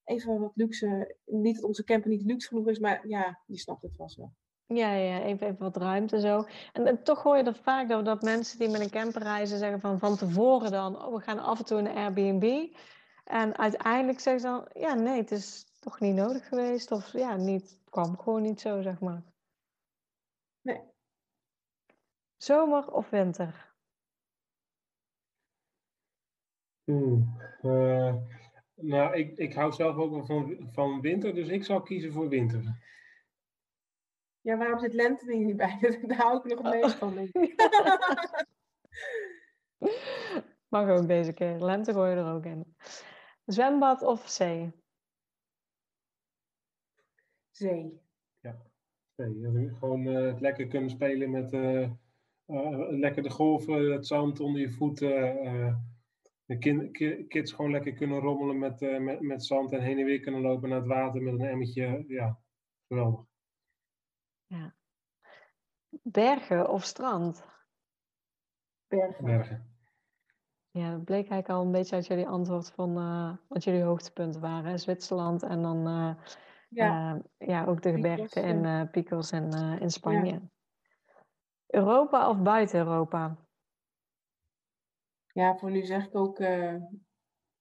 [0.04, 1.16] even wat luxe.
[1.24, 4.32] Niet dat onze camper niet luxe genoeg is, maar ja, die snapt het vast wel.
[4.66, 6.44] Ja, ja even, even wat ruimte zo.
[6.72, 9.58] En, en, toch hoor je dat vaak dat, dat mensen die met een camper reizen
[9.58, 12.74] zeggen van van tevoren dan, oh, we gaan af en toe een Airbnb.
[13.24, 16.90] En uiteindelijk zeggen ze dan, ja, nee, het is toch niet nodig geweest.
[16.90, 19.22] Of ja, niet, het kwam gewoon niet zo, zeg maar.
[20.60, 20.80] Nee.
[22.36, 23.74] Zomer of winter?
[26.84, 28.14] Uh,
[28.74, 32.28] nou, ik, ik hou zelf ook wel van, van winter, dus ik zou kiezen voor
[32.28, 32.84] winter.
[34.40, 35.78] Ja, waarom zit lente er niet bij?
[36.06, 37.54] Daar hou ik nog het meest van, denk ik.
[40.68, 41.60] Mag ook deze keer.
[41.60, 42.76] Lente gooi je er ook in.
[43.44, 44.72] Zwembad of zee?
[47.50, 48.00] Zee.
[48.40, 48.56] Ja,
[49.16, 49.70] zee.
[49.78, 51.90] Gewoon uh, het lekker kunnen spelen met uh,
[52.90, 55.08] lekker de golven, het zand onder je voeten.
[56.44, 56.90] de kind,
[57.28, 60.68] kids gewoon lekker kunnen rommelen met, met, met zand en heen en weer kunnen lopen
[60.68, 62.04] naar het water met een emmertje.
[62.08, 62.38] Ja,
[62.88, 63.24] geweldig.
[64.46, 64.74] Ja.
[66.02, 67.44] Bergen of strand?
[68.88, 69.24] Bergen.
[69.24, 69.74] Bergen.
[70.70, 74.40] Ja, dat bleek eigenlijk al een beetje uit jullie antwoord van uh, wat jullie hoogtepunten
[74.40, 74.78] waren.
[74.78, 76.14] Zwitserland en dan uh,
[76.68, 77.14] ja.
[77.14, 80.32] Uh, ja, ook de gebergte in uh, Picos en in Spanje.
[80.32, 80.40] Ja.
[81.66, 83.36] Europa of buiten Europa?
[85.32, 86.40] Ja, voor nu zeg ik ook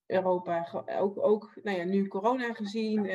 [0.06, 0.84] Europa.
[1.00, 3.06] Ook, ook nou ja, nu corona gezien.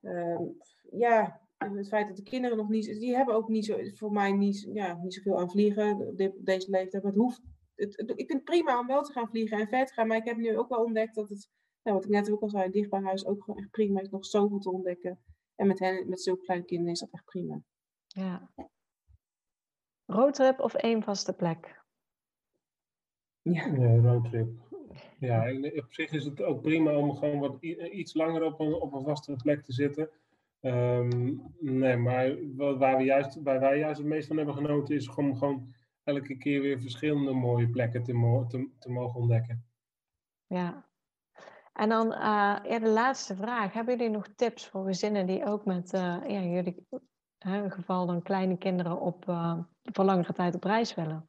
[0.00, 0.44] Ehm,
[0.90, 4.32] ja, het feit dat de kinderen nog niet, die hebben ook niet zo, voor mij
[4.32, 7.02] niet, ja, niet zoveel aan vliegen op deze leeftijd.
[7.02, 7.42] Maar het hoeft,
[7.74, 10.06] het, ik vind het prima om wel te gaan vliegen en ver te gaan.
[10.06, 11.48] Maar ik heb nu ook wel ontdekt dat het,
[11.82, 14.10] nou, wat ik net ook al zei, dicht bij huis ook gewoon echt prima is.
[14.10, 15.20] Nog zoveel te ontdekken.
[15.54, 17.62] En met hen, met zulke kleine kinderen is dat echt prima.
[18.06, 18.50] Ja.
[20.10, 21.82] Roadtrip of één vaste plek?
[23.42, 24.48] Ja, ja roadtrip.
[25.18, 28.74] Ja, en op zich is het ook prima om gewoon wat iets langer op een,
[28.74, 30.10] op een vaste plek te zitten.
[30.60, 35.14] Ehm, nee, maar waar, we juist, waar wij juist het meest van hebben genoten is
[35.14, 39.64] om gewoon elke keer weer verschillende mooie plekken te, te, te mogen ontdekken.
[40.46, 40.86] Ja.
[41.72, 43.72] En dan uh, ja, de laatste vraag.
[43.72, 46.86] Hebben jullie nog tips voor gezinnen die ook met uh, ja, jullie
[47.38, 51.28] in geval dan kleine kinderen op, uh, voor langere tijd op reis willen?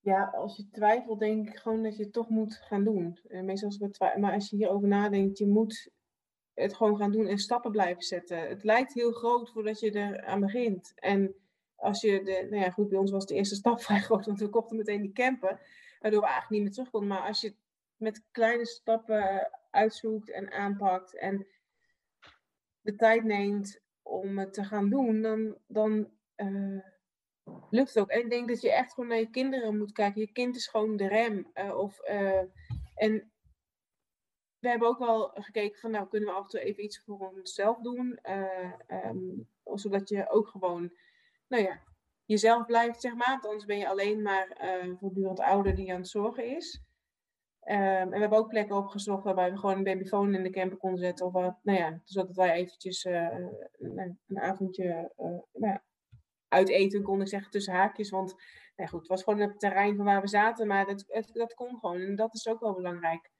[0.00, 3.18] Ja, als je twijfelt, denk ik gewoon dat je het toch moet gaan doen.
[3.28, 5.90] meestal als we maar als je hierover nadenkt, je moet
[6.54, 8.48] het gewoon gaan doen en stappen blijven zetten.
[8.48, 10.92] Het lijkt heel groot voordat je er aan begint.
[10.94, 11.34] En
[11.74, 14.38] als je de, nou ja, goed, bij ons was de eerste stap vrij groot, want
[14.38, 15.60] we kochten meteen die camper,
[16.00, 17.08] waardoor we eigenlijk niet meer terug konden.
[17.08, 17.56] Maar als je
[17.96, 21.46] met kleine stappen uitzoekt en aanpakt en
[22.84, 26.82] de tijd neemt om het te gaan doen, dan, dan uh,
[27.70, 28.10] lukt het ook.
[28.10, 30.20] En ik denk dat je echt gewoon naar je kinderen moet kijken.
[30.20, 31.50] Je kind is gewoon de rem.
[31.54, 32.42] Uh, of, uh,
[32.94, 33.32] en
[34.58, 37.32] we hebben ook wel gekeken van, nou, kunnen we af en toe even iets voor
[37.36, 38.18] onszelf doen?
[38.88, 40.92] Um, zodat je ook gewoon,
[41.48, 41.82] nou ja,
[42.24, 43.30] jezelf blijft, zeg maar.
[43.30, 44.56] Want anders ben je alleen maar
[44.98, 46.82] voortdurend ouder die aan het zorgen is.
[47.66, 50.78] Um, en we hebben ook plekken opgezocht waarbij we gewoon een babyfoon in de camper
[50.78, 51.26] konden zetten.
[51.26, 53.38] Of wat, nou ja, zodat wij eventjes uh,
[53.78, 55.78] een, een, avondje uh, nou
[56.48, 58.10] uit eten konden zeggen tussen haakjes.
[58.10, 58.34] Want
[58.76, 61.78] nou goed, het was gewoon het terrein van waar we zaten, maar dat, dat kon
[61.78, 62.00] gewoon.
[62.00, 63.30] En dat is ook wel belangrijk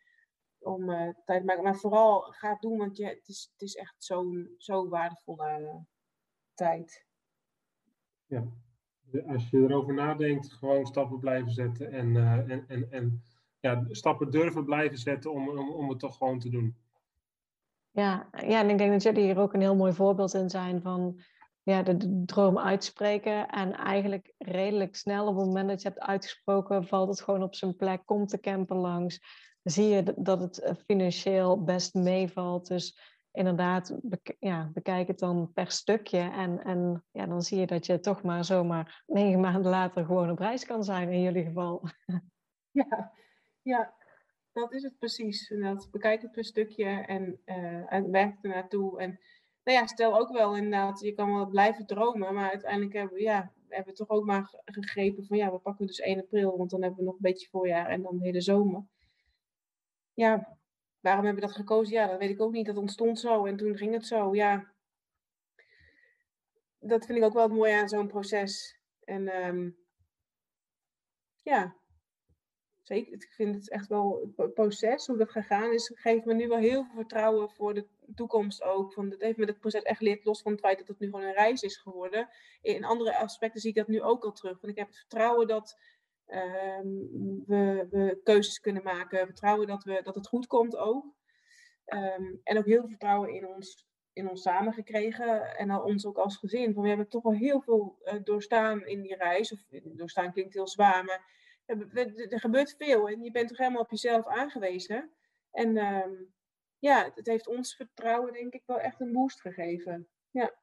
[0.58, 1.62] om uh, tijd te maken.
[1.62, 5.84] Maar vooral ga het doen, want je, het, is, het is echt zo'n zo waardevolle
[6.54, 7.06] tijd.
[8.26, 8.44] Ja,
[9.26, 12.16] als je erover nadenkt, gewoon stappen blijven zetten en,
[12.48, 13.24] en, en, en
[13.64, 16.76] ja, stappen durven blijven zetten om, om, om het toch gewoon te doen.
[17.90, 20.82] Ja, ja, en ik denk dat jullie hier ook een heel mooi voorbeeld in zijn
[20.82, 21.20] van
[21.62, 23.48] ja, de, de, droom uitspreken.
[23.48, 27.54] En eigenlijk redelijk snel op het moment dat je hebt uitgesproken, valt het gewoon op
[27.54, 29.20] zijn plek, komt de camper langs.
[29.62, 32.66] zie je dat het eh, financieel best meevalt.
[32.66, 32.98] Dus
[33.32, 33.98] inderdaad,
[34.38, 36.18] ja, bekijk het dan per stukje.
[36.18, 40.30] En, en ja, dan zie je dat je toch maar zomaar negen maanden later gewoon
[40.30, 41.82] op reis kan zijn, in jullie geval.
[42.70, 43.12] Ja,
[43.64, 43.94] ja,
[44.52, 45.48] dat is het precies.
[45.48, 49.00] Dat bekijk het per stukje en, uh, en werk er naartoe.
[49.00, 49.20] En
[49.64, 53.22] nou ja, stel ook wel inderdaad, je kan wel blijven dromen, maar uiteindelijk hebben we,
[53.22, 56.70] ja, hebben we toch ook maar gegrepen van ja, we pakken dus 1 april, want
[56.70, 58.84] dan hebben we nog een beetje voorjaar en dan de hele zomer.
[60.14, 60.58] Ja,
[61.00, 61.94] waarom hebben we dat gekozen?
[61.94, 62.66] Ja, dat weet ik ook niet.
[62.66, 64.34] Dat ontstond zo en toen ging het zo.
[64.34, 64.72] Ja,
[66.78, 68.78] dat vind ik ook wel mooi aan zo'n proces.
[69.04, 69.76] En um,
[71.42, 71.76] ja,
[72.84, 76.48] zeker, ik vind het echt wel het proces, hoe dat gegaan is, geeft me nu
[76.48, 78.92] wel heel veel vertrouwen voor de toekomst ook.
[78.92, 81.06] Van, dat heeft me het proces echt geleerd, los van het feit dat het nu
[81.06, 82.28] gewoon een reis is geworden.
[82.62, 84.60] In andere aspecten zie ik dat nu ook al terug.
[84.60, 85.78] Want ik heb het vertrouwen dat
[86.26, 91.04] um, we, we, keuzes kunnen maken, vertrouwen dat, we, dat het goed komt ook.
[91.86, 96.18] Um, en ook heel veel vertrouwen in ons, in ons samen gekregen en ons ook
[96.18, 96.74] als gezin.
[96.74, 99.52] Van, we hebben toch wel heel veel uh, doorstaan in die reis.
[99.52, 103.90] Of doorstaan klinkt heel zwaar, maar er gebeurt veel en je bent toch helemaal op
[103.90, 105.10] jezelf aangewezen.
[105.50, 106.34] En um,
[106.78, 110.08] ja, het heeft ons vertrouwen denk ik wel echt een boost gegeven.
[110.30, 110.54] Ja.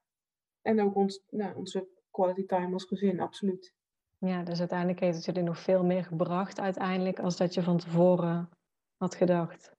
[0.61, 3.73] En ook ons, nou, onze quality time als gezin, absoluut.
[4.17, 7.77] Ja, dus uiteindelijk heeft het jullie nog veel meer gebracht uiteindelijk als dat je van
[7.77, 8.49] tevoren
[8.97, 9.71] had gedacht.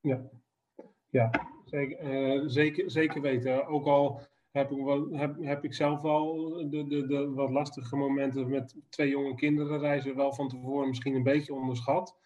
[0.00, 0.30] Ja,
[1.06, 1.30] ja
[1.64, 3.66] zeker, uh, zeker, zeker weten.
[3.66, 4.20] Ook al
[4.56, 8.76] heb ik, wel, heb, heb ik zelf wel de, de, de wat lastige momenten met
[8.88, 12.18] twee jonge kinderen reizen wel van tevoren misschien een beetje onderschat.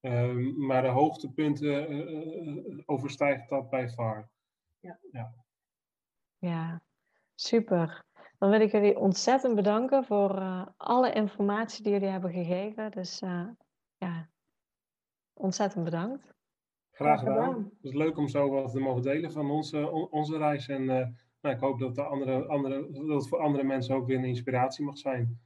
[0.00, 4.28] Um, maar de hoogtepunten uh, overstijgt dat bij far.
[4.80, 4.98] Ja.
[5.12, 5.34] ja.
[6.38, 6.82] Ja,
[7.34, 8.04] super.
[8.38, 12.90] Dan wil ik jullie ontzettend bedanken voor uh, alle informatie die jullie hebben gegeven.
[12.90, 13.48] Dus uh,
[13.96, 14.28] ja,
[15.32, 16.34] ontzettend bedankt.
[16.90, 17.54] Graag gedaan.
[17.64, 20.68] Het is leuk om zo wat te mogen delen van onze, onze reis.
[20.68, 21.06] En uh,
[21.42, 24.24] nou, ik hoop dat, de andere, andere, dat het voor andere mensen ook weer een
[24.24, 25.38] inspiratie mag zijn.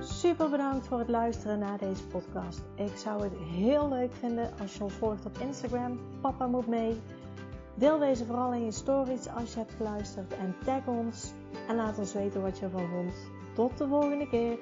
[0.00, 2.64] Super bedankt voor het luisteren naar deze podcast.
[2.74, 5.98] Ik zou het heel leuk vinden als je ons volgt op Instagram.
[6.20, 6.96] Papa moet mee.
[7.74, 11.32] Deel deze vooral in je stories als je hebt geluisterd en tag ons.
[11.68, 13.14] En laat ons weten wat je ervan vond.
[13.54, 14.58] Tot de volgende keer.